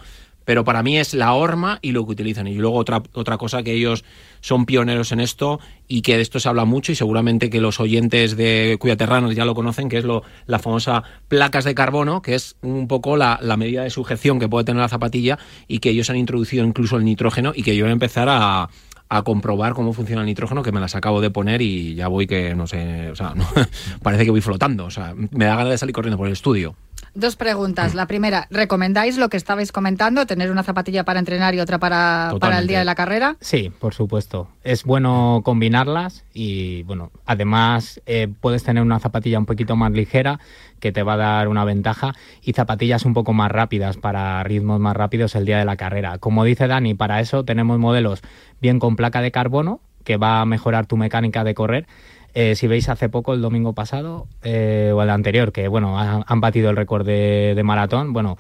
[0.46, 2.48] pero para mí es la horma y lo que utilizan.
[2.48, 4.04] Y luego otra, otra cosa que ellos
[4.42, 7.80] son pioneros en esto y que de esto se habla mucho y seguramente que los
[7.80, 12.36] oyentes de Cuyaterranos ya lo conocen, que es lo, la famosa placas de carbono, que
[12.36, 15.92] es un poco la, la medida de sujeción que puede tener la zapatilla y que
[15.92, 18.70] ellos han introducido incluso el nitrógeno y que yo voy a empezar a,
[19.10, 22.28] a comprobar cómo funciona el nitrógeno, que me las acabo de poner y ya voy
[22.28, 23.34] que, no sé, o sea,
[24.02, 26.76] parece que voy flotando, o sea, me da ganas de salir corriendo por el estudio.
[27.16, 27.94] Dos preguntas.
[27.94, 32.34] La primera, ¿recomendáis lo que estabais comentando, tener una zapatilla para entrenar y otra para,
[32.40, 33.38] para el día de la carrera?
[33.40, 34.48] Sí, por supuesto.
[34.64, 40.40] Es bueno combinarlas y, bueno, además eh, puedes tener una zapatilla un poquito más ligera
[40.80, 44.80] que te va a dar una ventaja y zapatillas un poco más rápidas para ritmos
[44.80, 46.18] más rápidos el día de la carrera.
[46.18, 48.22] Como dice Dani, para eso tenemos modelos
[48.60, 51.88] bien con placa de carbono que va a mejorar tu mecánica de correr
[52.34, 56.42] eh, si veis hace poco, el domingo pasado, eh, o el anterior, que bueno, han,
[56.42, 58.38] batido el récord de, maratón, bueno,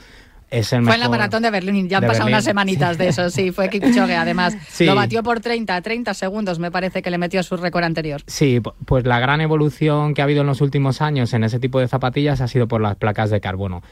[0.49, 3.29] es el Fue en la maratón de Berlín, ya han pasado unas semanitas de eso,
[3.29, 4.55] sí, fue Kipchoge, además.
[4.79, 8.21] Lo batió por 30, 30 segundos, me parece que le metió su récord anterior.
[8.25, 11.79] Sí, pues la gran evolución que ha habido en los últimos años en ese tipo
[11.79, 13.83] de zapatillas ha sido por las placas de carbono.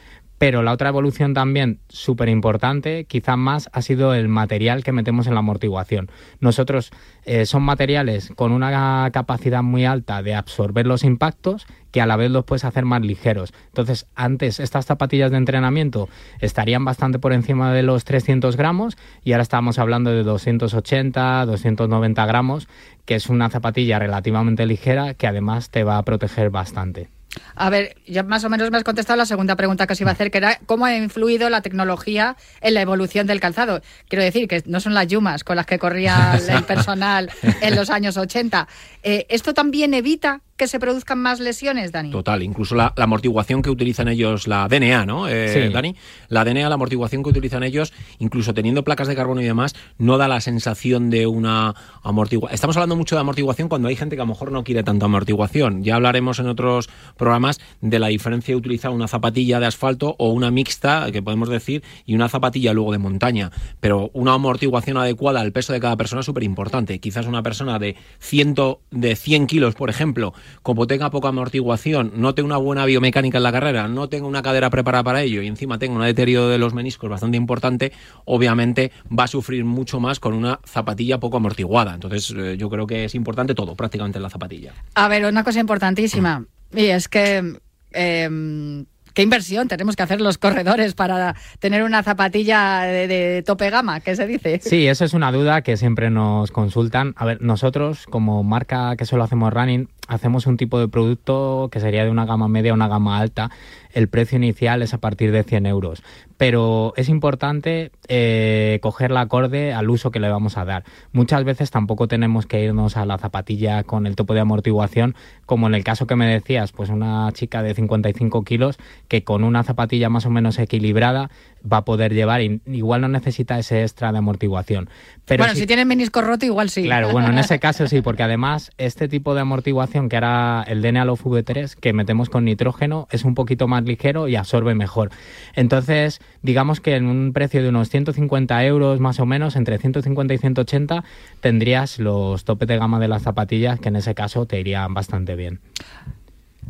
[0.41, 5.27] Pero la otra evolución también súper importante, quizás más, ha sido el material que metemos
[5.27, 6.09] en la amortiguación.
[6.39, 6.89] Nosotros
[7.25, 12.15] eh, son materiales con una capacidad muy alta de absorber los impactos que a la
[12.15, 13.53] vez los puedes hacer más ligeros.
[13.67, 19.33] Entonces, antes estas zapatillas de entrenamiento estarían bastante por encima de los 300 gramos y
[19.33, 22.67] ahora estamos hablando de 280, 290 gramos,
[23.05, 27.20] que es una zapatilla relativamente ligera que además te va a proteger bastante.
[27.55, 30.09] A ver, ya más o menos me has contestado la segunda pregunta que os iba
[30.09, 33.81] a hacer, que era cómo ha influido la tecnología en la evolución del calzado.
[34.07, 37.89] Quiero decir que no son las yumas con las que corría el personal en los
[37.89, 38.67] años 80.
[39.03, 42.11] Eh, ¿Esto también evita que se produzcan más lesiones, Dani?
[42.11, 45.95] Total, incluso la, amortiguación que utilizan ellos, la DNA, ¿no, eh, Dani?
[46.27, 50.19] La DNA, la amortiguación que utilizan ellos, incluso teniendo placas de carbono y demás, no
[50.19, 52.53] da la sensación de una amortiguación.
[52.53, 55.03] Estamos hablando mucho de amortiguación cuando hay gente que a lo mejor no quiere tanto
[55.03, 55.83] amortiguación.
[55.83, 60.29] Ya hablaremos en otros programas de la diferencia de utilizar una zapatilla de asfalto o
[60.29, 63.49] una mixta, que podemos decir, y una zapatilla luego de montaña.
[63.79, 66.99] Pero una amortiguación adecuada al peso de cada persona es súper importante.
[66.99, 72.33] Quizás una persona de, ciento, de 100 kilos, por ejemplo, como tenga poca amortiguación, no
[72.33, 75.47] tenga una buena biomecánica en la carrera, no tenga una cadera preparada para ello y
[75.47, 77.91] encima tenga un deterioro de los meniscos bastante importante,
[78.25, 81.93] obviamente va a sufrir mucho más con una zapatilla poco amortiguada.
[81.93, 84.73] Entonces, eh, yo creo que es importante todo, prácticamente en la zapatilla.
[84.95, 87.59] A ver, una cosa importantísima, y es que
[87.91, 93.99] em, ¿Qué inversión tenemos que hacer los corredores para tener una zapatilla de, tope gama,
[93.99, 94.59] ¿Qué se dice?
[94.61, 97.13] Sí, eso es una duda que siempre nos consultan.
[97.17, 101.79] A ver, nosotros como marca que solo hacemos running, hacemos un tipo de producto que
[101.79, 103.49] sería de una gama media a una gama alta.
[103.93, 106.03] El precio inicial es a partir de 100 euros.
[106.37, 110.83] Pero es importante eh, coger la acorde al uso que le vamos a dar.
[111.11, 115.15] Muchas veces tampoco tenemos que irnos a la zapatilla con el topo de amortiguación,
[115.45, 118.77] como en el caso que me decías, pues una chica de 55 kilos
[119.07, 121.29] que con una zapatilla más o menos equilibrada
[121.71, 124.89] va a poder llevar, y igual no necesita ese extra de amortiguación.
[125.25, 126.83] Pero bueno, si, tiene menisco roto, igual sí.
[126.83, 130.81] Claro, bueno, en ese caso sí, porque además este tipo de amortiguación que hará el
[130.81, 135.09] DNA Low V3, que metemos con nitrógeno, es un poquito más ligero y absorbe mejor.
[135.55, 140.33] Entonces, digamos que en un precio de unos 150 euros más o menos, entre 150
[140.33, 141.03] y 180,
[141.39, 145.35] tendrías los topes de gama de las zapatillas, que en ese caso te irían bastante
[145.35, 145.59] bien.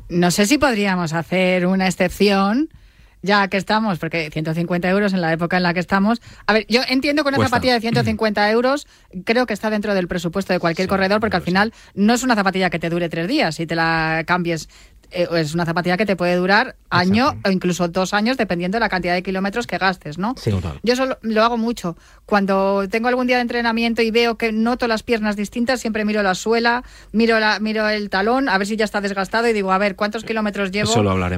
[0.10, 2.70] No sé si podríamos hacer una excepción
[3.22, 6.22] ya que estamos, porque 150 euros en la época en la que estamos.
[6.48, 8.88] A ver, yo entiendo que una zapatilla de 150 euros
[9.26, 12.36] creo que está dentro del presupuesto de cualquier corredor, porque al final no es una
[12.36, 14.70] zapatilla que te dure tres días y te la cambies
[15.12, 18.80] eh, es una zapatilla que te puede durar año o incluso dos años dependiendo de
[18.80, 20.36] la cantidad de kilómetros que gastes, ¿no?
[20.38, 20.52] Sí,
[20.84, 21.98] Yo eso lo hago mucho.
[22.26, 26.24] Cuando tengo algún día de entrenamiento y veo que noto las piernas distintas, siempre miro
[26.24, 29.72] la suela, miro la, miro el talón, a ver si ya está desgastado y digo,
[29.72, 30.94] a ver, ¿cuántos kilómetros llevo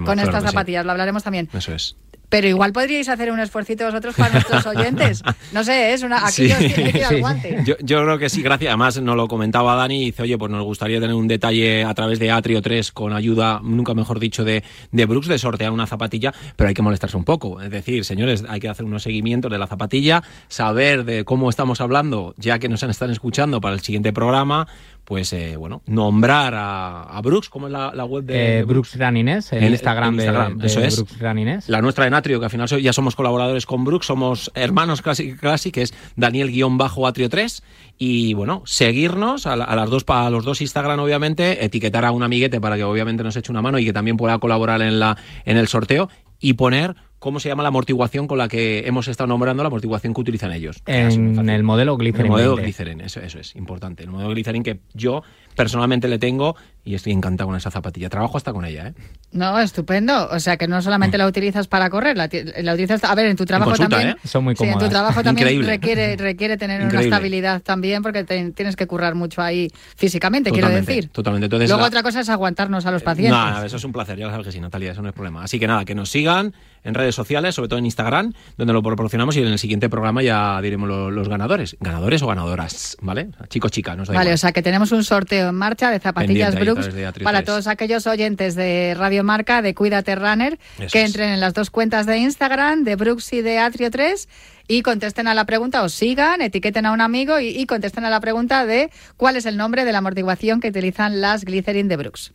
[0.05, 0.86] con estas zapatillas?
[0.86, 1.49] Lo hablaremos también.
[1.53, 1.95] Eso es.
[2.34, 5.21] Pero igual podríais hacer un esfuercito vosotros para nuestros oyentes.
[5.51, 6.17] No sé, es una.
[6.25, 7.59] Aquí tiene que al guante.
[7.63, 8.69] Yo, yo, creo que sí, gracias.
[8.69, 11.93] Además, nos lo comentaba Dani y dice, oye, pues nos gustaría tener un detalle a
[11.93, 15.86] través de Atrio 3 con ayuda, nunca mejor dicho, de, de Brooks, de sortear una
[15.86, 17.61] zapatilla, pero hay que molestarse un poco.
[17.61, 21.81] Es decir, señores, hay que hacer unos seguimientos de la zapatilla, saber de cómo estamos
[21.81, 24.67] hablando, ya que nos están escuchando para el siguiente programa
[25.06, 29.72] pues eh, bueno, nombrar a, Brooks, ¿cómo es la, web de eh, Brooks Runnines, el,
[29.72, 30.95] Instagram, de, eso es.
[30.95, 31.70] Brooks Runnines.
[31.70, 35.36] La nuestra de Natrio, que al final ya somos colaboradores con Brooks, somos hermanos casi,
[35.36, 37.64] casi que es Daniel-Atrio3
[37.97, 42.62] y bueno, seguirnos a, las dos a los dos Instagram obviamente, etiquetar a un amiguete
[42.62, 45.58] para que obviamente nos eche una mano y que también pueda colaborar en la en
[45.58, 49.63] el sorteo y poner ¿cómo se llama la amortiguación con la que hemos estado nombrando
[49.63, 50.84] la amortiguación que utilizan ellos?
[50.86, 52.26] En el modelo Glycerin.
[52.26, 52.63] El modelo 20.
[52.63, 54.03] Glycerin, eso, eso es importante.
[54.03, 55.24] El modelo Glycerin que yo
[55.56, 58.10] personalmente le tengo y estoy encantado con esa zapatilla.
[58.10, 58.93] Trabajo hasta con ella, ¿eh?
[59.32, 60.28] No, estupendo.
[60.32, 62.30] O sea, que no solamente la utilizas para correr, la,
[62.62, 63.04] la utilizas...
[63.06, 64.18] A ver, en tu trabajo consulta, también...
[64.18, 64.28] ¿eh?
[64.28, 64.89] Son muy Sí, en tu cómodas.
[64.91, 65.68] trabajo también Increíble.
[65.72, 70.70] requiere, requiere tener una estabilidad también porque te- tienes que currar mucho ahí físicamente, quiero
[70.70, 71.10] decir.
[71.10, 71.45] Totalmente.
[71.45, 73.38] Entonces, Luego la- otra cosa es aguantarnos a los pacientes.
[73.38, 75.43] No, eso es un placer, ya lo sabes que sí, Natalia, eso no es problema.
[75.43, 78.84] Así que nada, que nos sigan en redes sociales, sobre todo en Instagram, donde lo
[78.84, 81.78] proporcionamos y en el siguiente programa ya diremos lo- los ganadores.
[81.80, 83.30] Ganadores o ganadoras, ¿vale?
[83.49, 84.34] Chicos, chicas, nos da Vale, igual.
[84.36, 86.89] o sea que tenemos un sorteo en marcha de zapatillas Brooks
[87.24, 87.46] para 3.
[87.46, 91.70] todos aquellos oyentes de Radio Marca, de Cuídate Runner, Eso que entren en las dos
[91.70, 94.28] cuentas de Instagram, de Brooks y de Atrio 3,
[94.68, 98.10] y contesten a la pregunta, o sigan, etiqueten a un amigo y, y contesten a
[98.10, 101.98] la pregunta de cuál es el nombre de la amortiguación que utilizan las Glycerin de
[101.98, 102.34] Brooks.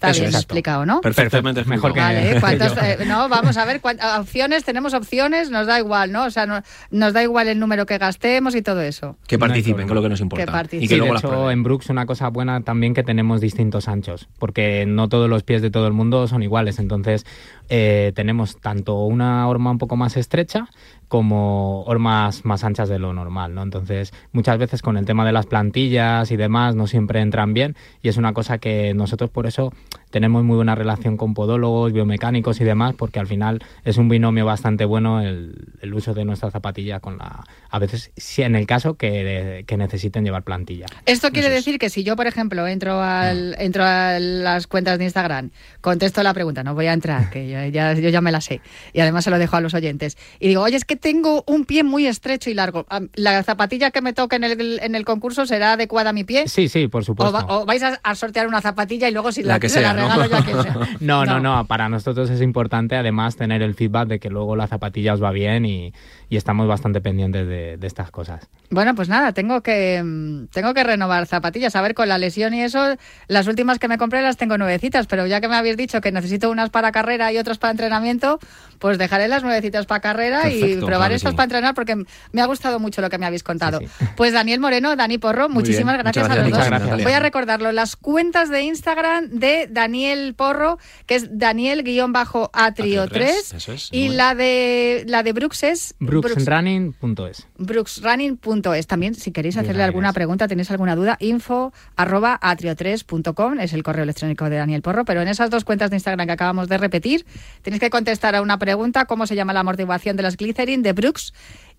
[0.00, 0.36] Está Eso bien es.
[0.36, 1.02] explicado, ¿no?
[1.02, 2.18] Perfectamente Mejor explicado.
[2.20, 2.80] que- Vale, ¿cuántos, yo.
[3.02, 3.82] eh, no, vamos a ver,
[4.18, 6.24] opciones, tenemos opciones, nos da igual, ¿no?
[6.24, 9.18] O sea, no- nos da igual el número que gastemos y todo eso.
[9.26, 10.46] Que participen, que es lo que nos importa.
[10.46, 10.84] Que participen.
[10.84, 13.88] y que Sí, luego de hecho, en Brooks una cosa buena también que tenemos distintos
[13.88, 16.78] anchos, porque no todos los pies de todo el mundo son iguales.
[16.78, 17.26] Entonces,
[17.68, 20.68] eh, tenemos tanto una horma un poco más estrecha
[21.10, 23.64] como hormas más anchas de lo normal, ¿no?
[23.64, 27.74] Entonces, muchas veces con el tema de las plantillas y demás no siempre entran bien
[28.00, 29.72] y es una cosa que nosotros por eso
[30.10, 34.46] tenemos muy buena relación con podólogos, biomecánicos y demás, porque al final es un binomio
[34.46, 37.42] bastante bueno el, el uso de nuestra zapatilla con la...
[37.70, 40.86] A veces, si en el caso que, que necesiten llevar plantilla.
[41.06, 45.04] Esto quiere decir que si yo, por ejemplo, entro al entro a las cuentas de
[45.04, 45.50] Instagram,
[45.80, 48.60] contesto la pregunta, no voy a entrar, que yo ya, yo ya me la sé,
[48.92, 51.64] y además se lo dejo a los oyentes, y digo, oye, es que tengo un
[51.64, 55.46] pie muy estrecho y largo, ¿la zapatilla que me toque en el, en el concurso
[55.46, 56.48] será adecuada a mi pie?
[56.48, 57.32] Sí, sí, por O, supuesto.
[57.32, 59.80] va- o vais a, a sortear una zapatilla y luego si la, La que se
[59.80, 60.08] la sea, ¿no?
[60.08, 60.76] regalo yo a quien sea.
[61.00, 64.66] No, no, no, para nosotros es importante además tener el feedback de que luego la
[64.66, 65.92] zapatilla os va bien y,
[66.28, 68.48] y estamos bastante pendientes de, de estas cosas.
[68.70, 71.74] Bueno, pues nada, tengo que mm, tengo que renovar zapatillas.
[71.76, 72.96] A ver, con la lesión y eso,
[73.26, 76.12] las últimas que me compré las tengo nuevecitas, pero ya que me habéis dicho que
[76.12, 78.38] necesito unas para carrera y otras para entrenamiento,
[78.78, 81.96] pues dejaré las nuevecitas para carrera y probaré estas para entrenar porque
[82.32, 83.80] me ha gustado mucho lo que me habéis contado.
[84.16, 87.02] Pues Daniel Moreno, Dani Porro, Muy muchísimas bien, gracias, a los dos.
[87.02, 93.10] Voy a recordarlo, las cuentas de Instagram de Daniel Porro, que es Daniel-Atrio Atrio 3,
[93.10, 97.46] tres, eso es, y muy la de la de Brooks es Brooksrunning.es.
[97.60, 98.86] brooksrunning.es.
[98.86, 104.02] También, si queréis hacerle alguna pregunta, tenéis alguna duda, info arroba atrio3.com es el correo
[104.02, 105.04] electrónico de Daniel Porro.
[105.04, 107.24] Pero en esas dos cuentas de Instagram que acabamos de repetir,
[107.62, 110.92] tenéis que contestar a una pregunta, cómo se llama la amortiguación de las Glycerin de
[110.92, 111.32] Brooks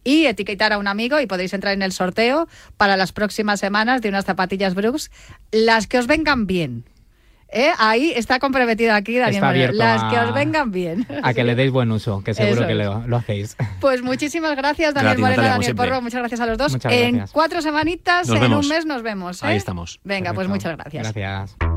[0.03, 4.01] y etiquetar a un amigo y podéis entrar en el sorteo para las próximas semanas
[4.01, 5.11] de unas zapatillas Brooks,
[5.51, 6.85] las que os vengan bien.
[7.53, 7.71] ¿Eh?
[7.77, 11.05] Ahí está comprometido aquí Daniel Las a- que os vengan bien.
[11.21, 13.57] A que le deis buen uso, que seguro Eso que lo, lo hacéis.
[13.81, 15.87] Pues muchísimas gracias, Daniel Gracias, Moreno, Daniel siempre.
[15.89, 16.01] Porro.
[16.01, 16.71] Muchas gracias a los dos.
[16.71, 17.31] Muchas en gracias.
[17.31, 18.65] cuatro semanitas, Nos en vemos.
[18.65, 19.43] un mes nos vemos.
[19.43, 19.47] ¿eh?
[19.47, 19.99] Ahí estamos.
[20.03, 21.03] Venga, pues muchas gracias.
[21.13, 21.70] Gracias.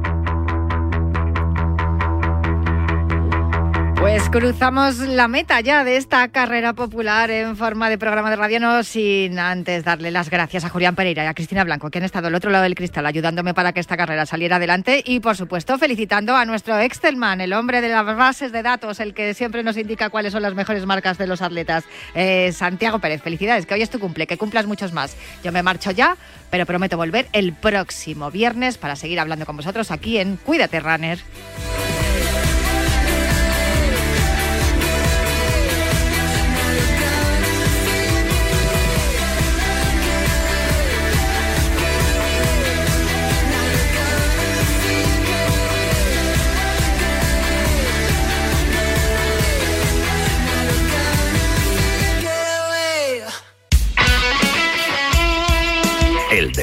[4.04, 8.60] Pues cruzamos la meta ya de esta carrera popular en forma de programa de radio,
[8.60, 12.04] no sin antes darle las gracias a Julián Pereira y a Cristina Blanco, que han
[12.04, 15.38] estado al otro lado del cristal ayudándome para que esta carrera saliera adelante y, por
[15.38, 19.62] supuesto, felicitando a nuestro Excelman, el hombre de las bases de datos, el que siempre
[19.62, 21.84] nos indica cuáles son las mejores marcas de los atletas.
[22.14, 25.16] Eh, Santiago Pérez, felicidades, que hoy es tu cumple, que cumplas muchos más.
[25.42, 26.18] Yo me marcho ya,
[26.50, 31.18] pero prometo volver el próximo viernes para seguir hablando con vosotros aquí en Cuídate Runner.